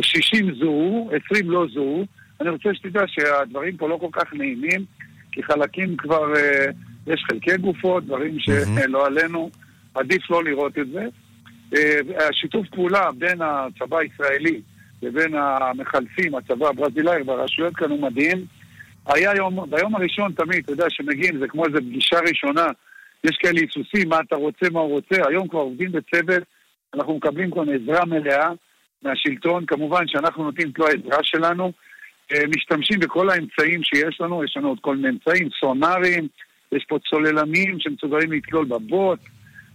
[0.00, 2.06] 60 זוהו, 20 לא זוהו.
[2.40, 4.84] אני רוצה שתדע שהדברים פה לא כל כך נעימים.
[5.38, 6.64] כי חלקים כבר, אה,
[7.06, 9.50] יש חלקי גופות, דברים שלא עלינו,
[9.94, 11.06] עדיף לא לראות את זה.
[11.76, 14.60] אה, השיתוף פעולה בין הצבא הישראלי
[15.02, 18.44] לבין המחלפים, הצבא הברזילאי והרשויות כאן הוא מדהים.
[19.06, 22.66] היה יום, ביום הראשון תמיד, אתה יודע, שמגיעים, זה כמו איזו פגישה ראשונה,
[23.24, 26.42] יש כאלה היסוסים, מה אתה רוצה, מה הוא רוצה, היום כבר עובדים בצוות,
[26.94, 28.50] אנחנו מקבלים כאן עזרה מלאה
[29.02, 31.72] מהשלטון, כמובן שאנחנו נותנים את העזרה שלנו,
[32.56, 36.28] משתמשים בכל האמצעים שיש לנו, יש לנו עוד כל מיני אמצעים, סונארים,
[36.72, 39.18] יש פה צוללנים שמסוגלים לתלול בבוט,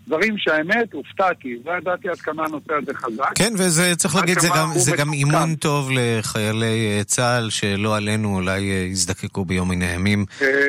[0.07, 3.31] דברים שהאמת, הופתעתי, לא ידעתי עד כמה הנושא הזה חזק.
[3.35, 8.35] כן, וזה, צריך להגיד, זה גם, זה גם אימון טוב לחיילי אה, צה"ל, שלא עלינו
[8.35, 10.25] אולי אה, יזדקקו ביום מן הימים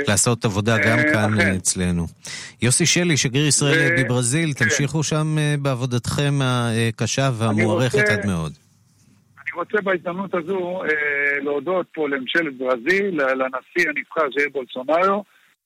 [0.09, 2.07] לעשות עבודה גם כאן אצלנו.
[2.63, 4.65] יוסי שלי, שגריר ישראל בברזיל, כן.
[4.65, 8.53] תמשיכו שם בעבודתכם הקשה והמוערכת עד מאוד.
[9.55, 15.25] רוצה בהזדמנות הזו אה, להודות פה לממשלת ברזיל, לנשיא הנבחר ז'איר בולסונארו,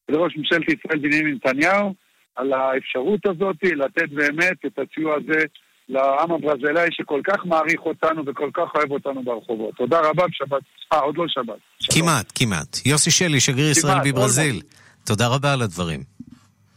[0.08, 1.94] ולראש ממשלת ישראל בנימין נתניהו,
[2.36, 5.44] על האפשרות הזאת לתת באמת את הסיוע הזה
[5.88, 9.74] לעם הברזילאי שכל כך מעריך אותנו וכל כך אוהב אותנו ברחובות.
[9.74, 10.62] תודה רבה, שבת.
[10.92, 11.58] אה, עוד לא שבת.
[11.94, 12.86] כמעט, כמעט.
[12.86, 14.60] יוסי שלי, שגריר ישראל בברזיל.
[15.04, 16.00] תודה רבה על הדברים.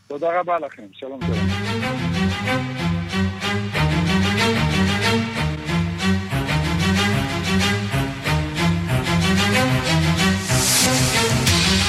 [0.07, 0.83] תודה רבה לכם.
[0.93, 2.90] שלום שלום.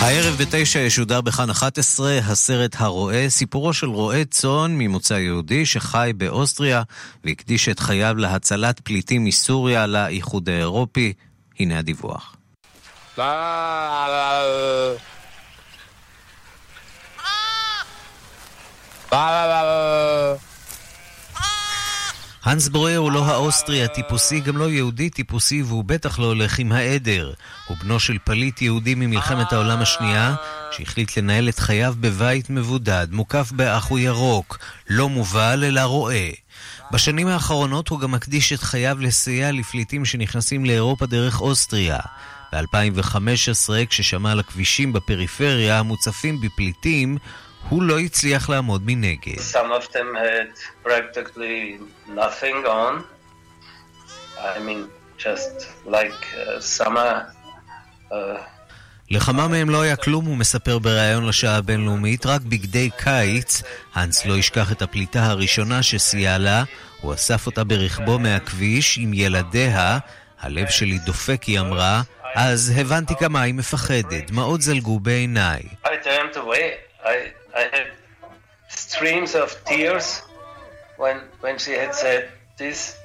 [0.02, 6.82] הערב בתשע ישודר בכאן 11 הסרט הרועה, סיפורו של רועה צאן ממוצא יהודי שחי באוסטריה
[7.24, 11.12] והקדיש את חייו להצלת פליטים מסוריה לאיחוד האירופי.
[11.60, 12.36] הנה הדיווח.
[22.44, 26.72] האנס ברויר הוא לא האוסטרי הטיפוסי, גם לא יהודי טיפוסי, והוא בטח לא הולך עם
[26.72, 27.32] העדר.
[27.66, 30.34] הוא בנו של פליט יהודי ממלחמת העולם השנייה,
[30.70, 36.28] שהחליט לנהל את חייו בבית מבודד, מוקף באחו ירוק, לא מובל אלא רועה.
[36.92, 41.98] בשנים האחרונות הוא גם מקדיש את חייו לסייע לפליטים שנכנסים לאירופה דרך אוסטריה.
[42.52, 47.18] ב-2015, כששמע על הכבישים בפריפריה המוצפים בפליטים,
[47.68, 49.38] הוא לא הצליח לעמוד מנגד.
[54.42, 54.90] I mean,
[55.86, 57.12] like uh, summer.
[58.10, 58.14] Uh...
[59.10, 63.62] לכמה מהם לא היה כלום, הוא מספר בריאיון לשעה הבינלאומית, רק בגדי קיץ.
[63.94, 66.64] האנס לא ישכח את הפליטה הראשונה שסייע לה,
[67.00, 69.98] הוא אסף אותה ברכבו מהכביש עם ילדיה.
[70.40, 72.02] הלב שלי דופק, היא אמרה,
[72.34, 75.62] אז הבנתי כמה היא מפחדת, דמעות זלגו בעיניי.
[77.04, 77.41] I.
[77.54, 77.62] I...
[77.62, 77.86] Had
[78.92, 80.22] streams of tears
[80.96, 82.96] when, when she had said this,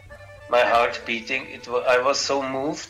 [0.50, 2.88] my heart beating, it, I was so moved.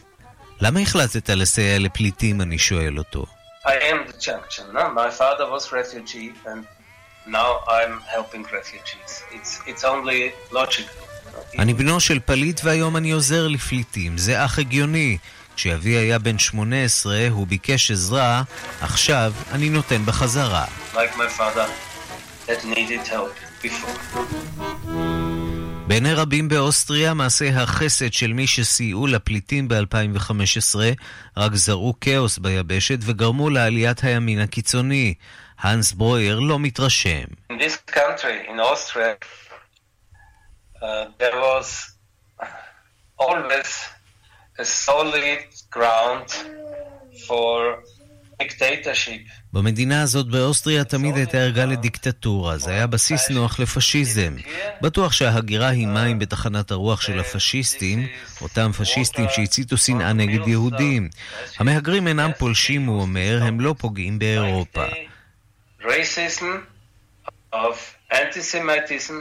[0.61, 3.25] למה החלטת לסייע לפליטים, אני שואל אותו.
[3.65, 4.89] I am the junction, no?
[4.89, 6.65] My father was refugee and
[7.27, 9.23] now I'm helping refugees.
[9.31, 11.03] It's, it's only logical.
[11.59, 15.17] אני בנו של פליט והיום אני עוזר לפליטים, זה אך הגיוני.
[15.57, 18.43] כשאבי היה בן 18, הוא ביקש עזרה,
[18.81, 20.65] עכשיו אני נותן בחזרה.
[25.87, 30.75] בעיני רבים באוסטריה, מעשי החסד של מי שסייעו לפליטים ב-2015
[31.37, 35.13] רק זרעו כאוס ביבשת וגרמו לעליית הימין הקיצוני.
[35.59, 37.25] האנס ברויר לא מתרשם.
[37.51, 39.15] In this country, in Austria,
[40.81, 41.67] uh, there was
[43.19, 43.96] always
[44.59, 45.39] a solid
[45.71, 46.29] ground
[47.27, 47.57] for
[48.41, 49.21] dictatorship.
[49.53, 54.35] במדינה הזאת באוסטריה תמיד הייתה ערגה לדיקטטורה, זה היה בסיס נוח לפשיזם.
[54.81, 58.07] בטוח שההגירה היא מים בתחנת הרוח של הפשיסטים,
[58.41, 61.09] אותם פשיסטים שהציתו שנאה נגד יהודים.
[61.59, 64.85] המהגרים אינם פולשים, הוא אומר, הם לא פוגעים באירופה.
[65.81, 66.45] Racism
[67.53, 67.75] of
[68.11, 69.13] antisemitism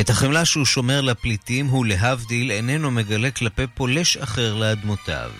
[0.00, 5.30] את החמלה שהוא שומר לפליטים הוא להבדיל איננו מגלה כלפי פולש אחר לאדמותיו.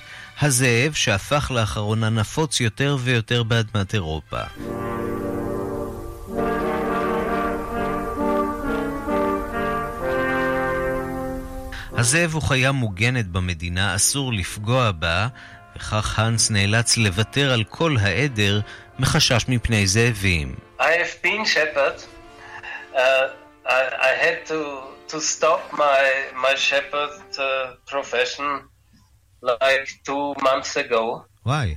[0.40, 4.40] הזאב שהפך לאחרונה נפוץ יותר ויותר באדמת אירופה.
[11.96, 15.28] הזאב הוא חיה מוגנת במדינה, אסור לפגוע בה,
[15.76, 18.60] וכך האנס נאלץ לוותר על כל העדר
[18.98, 20.54] מחשש מפני זאבים.
[20.80, 21.98] I have been shepherd,
[22.94, 22.98] uh...
[23.66, 26.04] I, I had to to stop my
[26.34, 28.68] my shepherd uh, profession
[29.40, 31.24] like two months ago.
[31.42, 31.76] Why?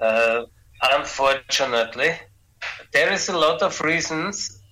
[0.00, 0.44] Uh,
[0.82, 2.12] unfortunately,
[2.92, 4.62] there is a lot of reasons.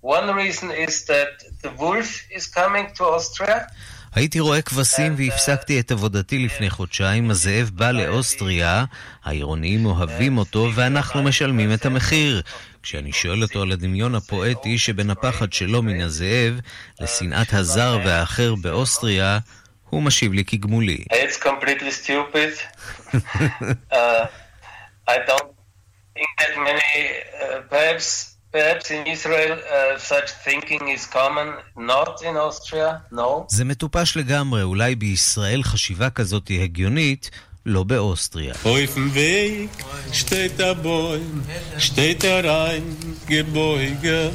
[0.00, 1.32] One reason is that
[1.62, 3.66] the wolf is coming to Austria.
[4.14, 8.84] הייתי רואה כבשים והפסקתי את עבודתי לפני חודשיים, הזאב בא לאוסטריה,
[9.24, 12.42] העירוניים אוהבים אותו ואנחנו משלמים את המחיר.
[12.82, 16.60] כשאני שואל אותו על הדמיון הפואטי שבין הפחד שלו מן הזאב
[17.00, 19.38] לשנאת הזר והאחר באוסטריה,
[19.90, 21.04] הוא משיב לי כגמולי.
[21.12, 22.52] It's completely stupid.
[23.92, 24.26] uh,
[25.08, 25.50] I don't
[26.14, 26.92] think that many,
[27.42, 33.46] uh, perhaps Perhaps in Israel uh, such thinking is common, not in Austria, no.
[33.48, 37.30] זה מטופש לגמרי, אולי בישראל חשיבה כזאת היא הגיונית,
[37.66, 38.54] לא באוסטריה.
[38.64, 39.82] אויפן וייק,
[40.12, 41.42] שטייט הבוים,
[41.78, 42.94] שטייט הריין,
[43.26, 44.30] גבויגן,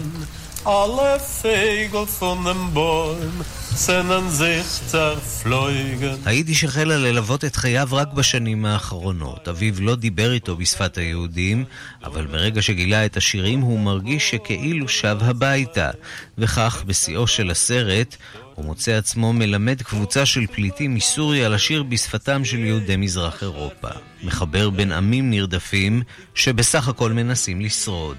[0.66, 3.36] alle Vögel von dem Bäum
[3.76, 6.18] sind sich zerflogen.
[6.26, 9.48] היידיש החלה ללוות את חייו רק בשנים האחרונות.
[9.48, 11.66] אביו לא דיבר איתו בשפת היהודים,
[12.04, 15.90] אבל ברגע שגילה את השירים הוא מרגיש שכאילו שב הביתה.
[16.38, 18.16] וכך, בשיאו של הסרט,
[18.56, 23.88] הוא מוצא עצמו מלמד קבוצה של פליטים מסוריה לשיר בשפתם של יהודי מזרח אירופה.
[24.24, 26.02] מחבר בין עמים נרדפים
[26.36, 28.18] שבסך הכל מנסים לשרוד.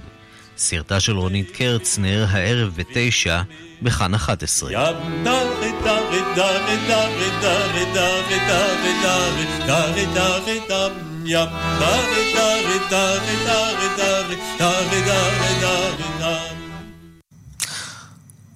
[0.56, 3.42] סרטה של רונית קרצנר, הערב בתשע,
[3.82, 4.70] בכאן 11.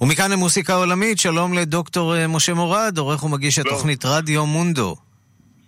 [0.01, 4.96] ומכאן למוסיקה עולמית, שלום לדוקטור אה, משה מורד, עורך ומגיש התוכנית רדיו מונדו.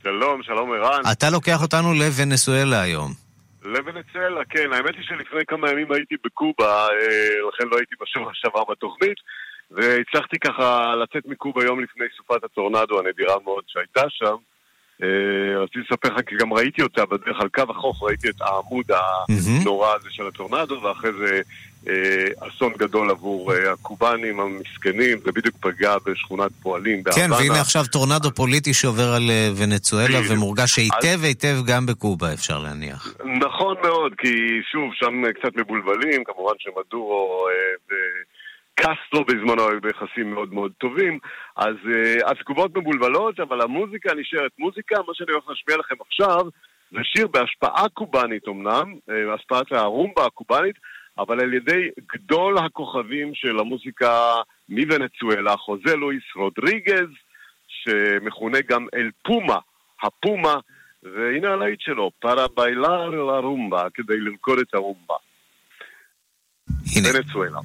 [0.02, 1.00] שלום, שלום ערן.
[1.12, 3.12] אתה לוקח אותנו לוונסואלה היום.
[3.62, 4.72] לוונצואלה, כן.
[4.72, 9.16] האמת היא שלפני כמה ימים הייתי בקובה, אה, לכן לא הייתי בשבוע שעבר בתוכנית,
[9.70, 14.36] והצלחתי ככה לצאת מקובה יום לפני סופת הטורנדו הנדירה מאוד שהייתה שם.
[15.02, 18.84] אה, רציתי לספר לך כי גם ראיתי אותה בדרך על קו החוף, ראיתי את העמוד
[19.60, 21.40] הנורא הזה של הטורנדו, ואחרי זה
[22.40, 28.34] אסון גדול עבור אה, הקובנים המסכנים, זה בדיוק פגע בשכונת פועלים כן, והנה עכשיו טורנדו
[28.34, 33.14] פוליטי שעובר על ונצואלה ומורגש היטב היטב גם בקובה, אפשר להניח.
[33.40, 37.46] נכון מאוד, כי שוב, שם קצת מבולבלים, כמובן שמדורו
[38.74, 41.18] קסטרו בזמנו היו ביחסים מאוד מאוד טובים,
[41.56, 41.76] אז
[42.26, 44.96] התגובות אה, מבולבלות, אבל המוזיקה נשארת מוזיקה.
[45.06, 46.40] מה שאני הולך להשמיע לכם עכשיו
[46.92, 50.76] זה שיר בהשפעה קובאנית אמנם, אה, השפעת הרומבה הקובאנית,
[51.18, 54.34] אבל על ידי גדול הכוכבים של המוזיקה
[54.68, 57.08] מוונצואלה, חוזה לואיס רודריגז,
[57.68, 59.58] שמכונה גם אל פומה,
[60.02, 60.54] הפומה,
[61.02, 65.14] והנה הלהיט שלו, פרה ביילר לרומבה, כדי לרקוד את הרומבה.
[67.04, 67.58] ונצואלה.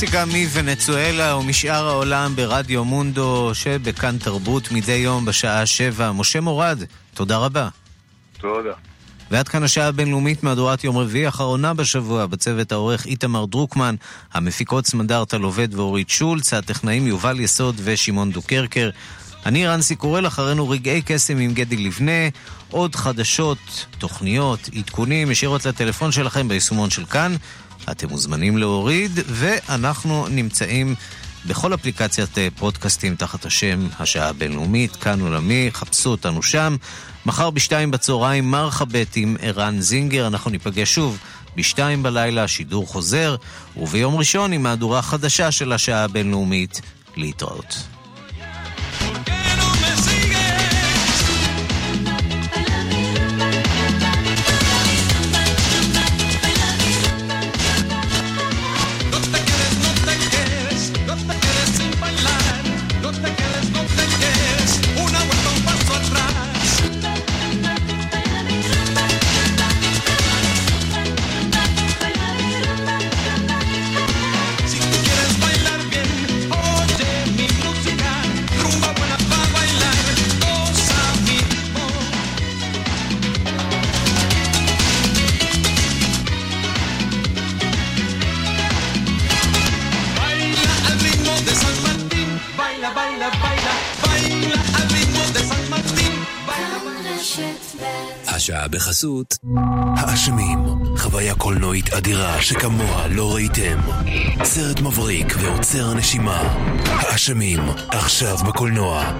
[0.00, 6.12] מוסיקה מוונצואלה ומשאר העולם ברדיו מונדו שבכאן תרבות מדי יום בשעה שבע.
[6.12, 6.82] משה מורד,
[7.14, 7.68] תודה רבה.
[8.38, 8.72] תודה.
[9.30, 13.94] ועד כאן השעה הבינלאומית מהדורת יום רביעי, אחרונה בשבוע, בצוות העורך איתמר דרוקמן,
[14.32, 18.90] המפיקות סמדארטה לובד ואורית שולץ, הטכנאים יובל יסוד ושמעון דוקרקר.
[19.46, 22.28] אני רנסי קורל, אחרינו רגעי קסם עם גדי לבנה,
[22.70, 27.36] עוד חדשות, תוכניות, עדכונים, ישירות לטלפון שלכם ביישומון של כאן.
[27.90, 30.94] אתם מוזמנים להוריד, ואנחנו נמצאים
[31.46, 36.76] בכל אפליקציית אה, פודקאסטים תחת השם השעה הבינלאומית, כאן עולמי, חפשו אותנו שם.
[37.26, 41.18] מחר בשתיים בצהריים מרחבת עם ערן זינגר, אנחנו ניפגש שוב
[41.56, 43.36] בשתיים בלילה, שידור חוזר,
[43.76, 46.80] וביום ראשון עם מהדורה חדשה של השעה הבינלאומית.
[47.16, 47.99] להתראות.
[99.00, 99.38] בחסות
[99.96, 100.58] האשמים,
[100.96, 103.78] חוויה קולנועית אדירה שכמוה לא ראיתם.
[104.44, 106.40] סרט מבריק ועוצר הנשימה.
[106.86, 109.12] האשמים, עכשיו בקולנוע.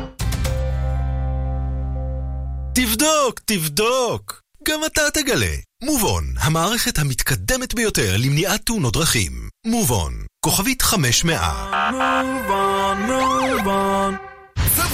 [2.75, 4.43] תבדוק, תבדוק!
[4.69, 5.55] גם אתה תגלה.
[5.85, 9.33] מובון, המערכת המתקדמת ביותר למניעת תאונות דרכים.
[9.67, 10.13] מובון,
[10.45, 11.41] כוכבית 500.
[11.93, 14.30] מובון, מובון.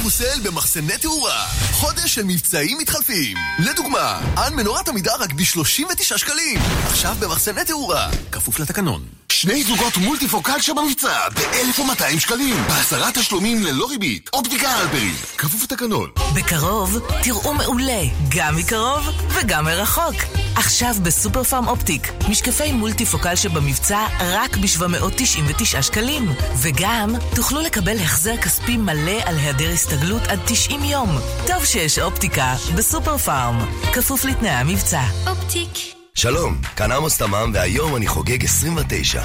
[0.06, 1.46] וברוסל במחסני תאורה.
[1.72, 3.36] חודש של מבצעים מתחלפים.
[3.58, 6.60] לדוגמה, על מנורת עמידה רק ב-39 שקלים.
[6.86, 8.10] עכשיו במחסני תאורה.
[8.32, 9.04] כפוף לתקנון.
[9.36, 12.56] שני זוגות מולטיפוקל שבמבצע ב-1,200 שקלים.
[12.68, 14.30] בעשרה תשלומים ללא ריבית.
[14.32, 15.14] אופטיקה אלפרין.
[15.38, 16.10] כפוף לתקנון.
[16.34, 20.14] בקרוב תראו מעולה, גם מקרוב וגם מרחוק.
[20.56, 26.32] עכשיו בסופר פארם אופטיק, משקפי מולטיפוקל שבמבצע רק ב-799 שקלים.
[26.62, 31.18] וגם תוכלו לקבל החזר כספי מלא על היעדר הסתגלות עד 90 יום.
[31.46, 33.58] טוב שיש אופטיקה בסופר פארם.
[33.92, 35.02] כפוף לתנאי המבצע.
[35.26, 39.22] אופטיק שלום, כאן עמוס תמם, והיום אני חוגג 29.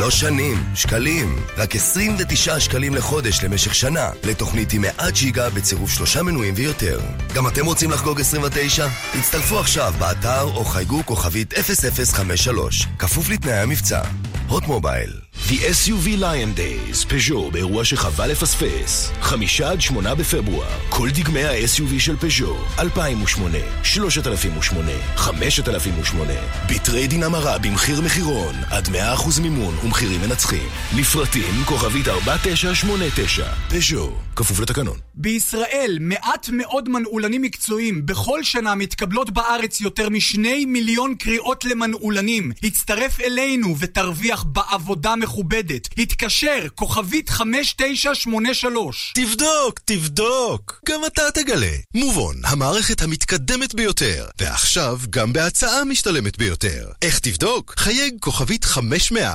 [0.00, 1.36] לא שנים, שקלים.
[1.56, 7.00] רק 29 שקלים לחודש למשך שנה, לתוכנית עם 100 ג'יגה בצירוף שלושה מנויים ויותר.
[7.34, 8.86] גם אתם רוצים לחגוג 29?
[9.18, 14.02] הצטרפו עכשיו באתר או חייגו כוכבית 0053, כפוף לתנאי המבצע.
[14.48, 15.27] הוט מובייל.
[15.46, 19.10] The SUV Lion Days, פז'ו באירוע שחבל לפספס.
[19.20, 26.32] חמישה עד שמונה בפברואר, כל דגמי ה-SUV של פז'ו, 2008, 3008, 5008,
[26.70, 30.68] בטריידין המרה במחיר מחירון, עד 100% מימון ומחירים מנצחים.
[30.96, 34.96] לפרטים כוכבית 4989, פז'ו, כפוף לתקנון.
[35.14, 38.06] בישראל מעט מאוד מנעולנים מקצועיים.
[38.06, 42.52] בכל שנה מתקבלות בארץ יותר משני מיליון קריאות למנעולנים.
[42.62, 45.88] הצטרף אלינו ותרוויח בעבודה מכובדת.
[45.98, 49.12] התקשר, כוכבית 5983.
[49.14, 50.80] תבדוק, תבדוק.
[50.88, 51.76] גם אתה תגלה.
[51.94, 54.26] מובן, המערכת המתקדמת ביותר.
[54.40, 56.90] ועכשיו גם בהצעה משתלמת ביותר.
[57.02, 57.74] איך תבדוק?
[57.76, 59.26] חייג כוכבית 500.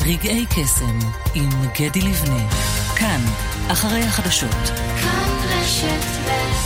[0.00, 0.98] רגעי קסם
[1.34, 1.50] עם
[1.80, 2.50] גדי לבנה.
[2.96, 3.24] כאן,
[3.68, 4.64] אחרי החדשות.
[5.00, 6.63] כאן רשת ב'